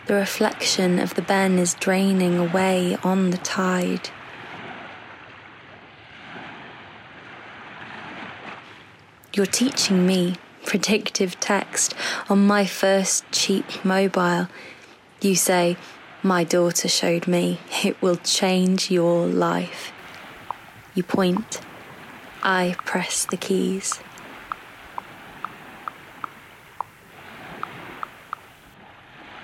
[0.06, 4.10] The reflection of the Ben is draining away on the tide.
[9.32, 11.96] You're teaching me predictive text
[12.28, 14.46] on my first cheap mobile.
[15.24, 15.78] You say,
[16.22, 19.90] My daughter showed me it will change your life.
[20.94, 21.62] You point.
[22.42, 24.00] I press the keys.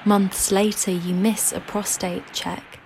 [0.05, 2.79] Months later, you miss a prostate check.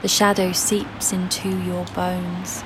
[0.00, 2.64] The shadow seeps into your bones.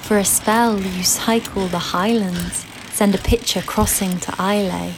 [0.00, 4.94] For a spell, you cycle the highlands, send a picture crossing to Islay.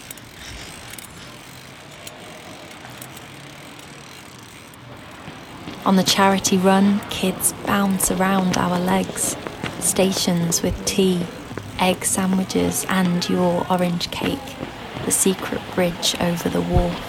[5.86, 9.36] On the charity run, kids bounce around our legs.
[9.78, 11.24] Stations with tea,
[11.78, 14.56] egg sandwiches, and your orange cake.
[15.04, 17.00] The secret bridge over the wharf.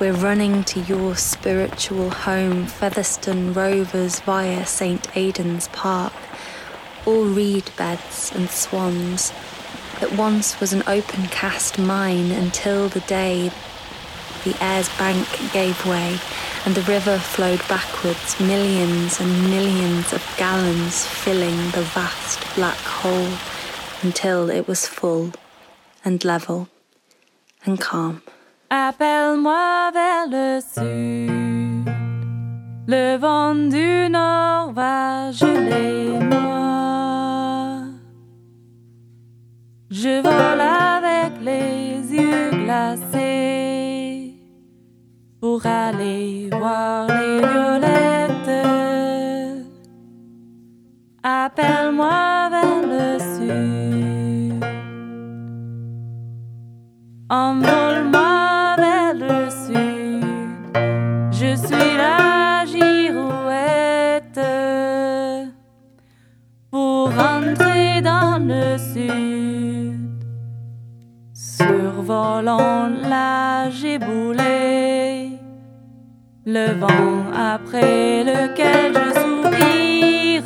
[0.00, 6.14] We're running to your spiritual home, Featherstone Rovers via St Aidan's Park.
[7.04, 9.34] All reed beds and swans.
[10.00, 13.52] That once was an open cast mine until the day
[14.46, 16.18] the Aire's bank gave way
[16.64, 23.32] and the river flowed backwards, millions and millions of gallons filling the vast black hole
[24.02, 25.32] until it was full
[26.04, 26.68] and level
[27.64, 28.22] and calm.
[28.70, 31.86] Appelle-moi vers le sud.
[32.86, 37.82] Le vent du nord va geler moi.
[39.90, 43.05] Je vole avec les yeux glacés
[46.46, 48.66] aller voir les violettes.
[51.22, 54.64] Appelle-moi vers le sud.
[57.28, 58.26] Envole-moi.
[72.06, 74.55] survolant la giboulée,
[76.46, 80.42] le vent après lequel je soupire.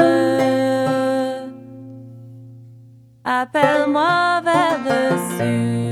[3.22, 5.89] Appelle-moi vers le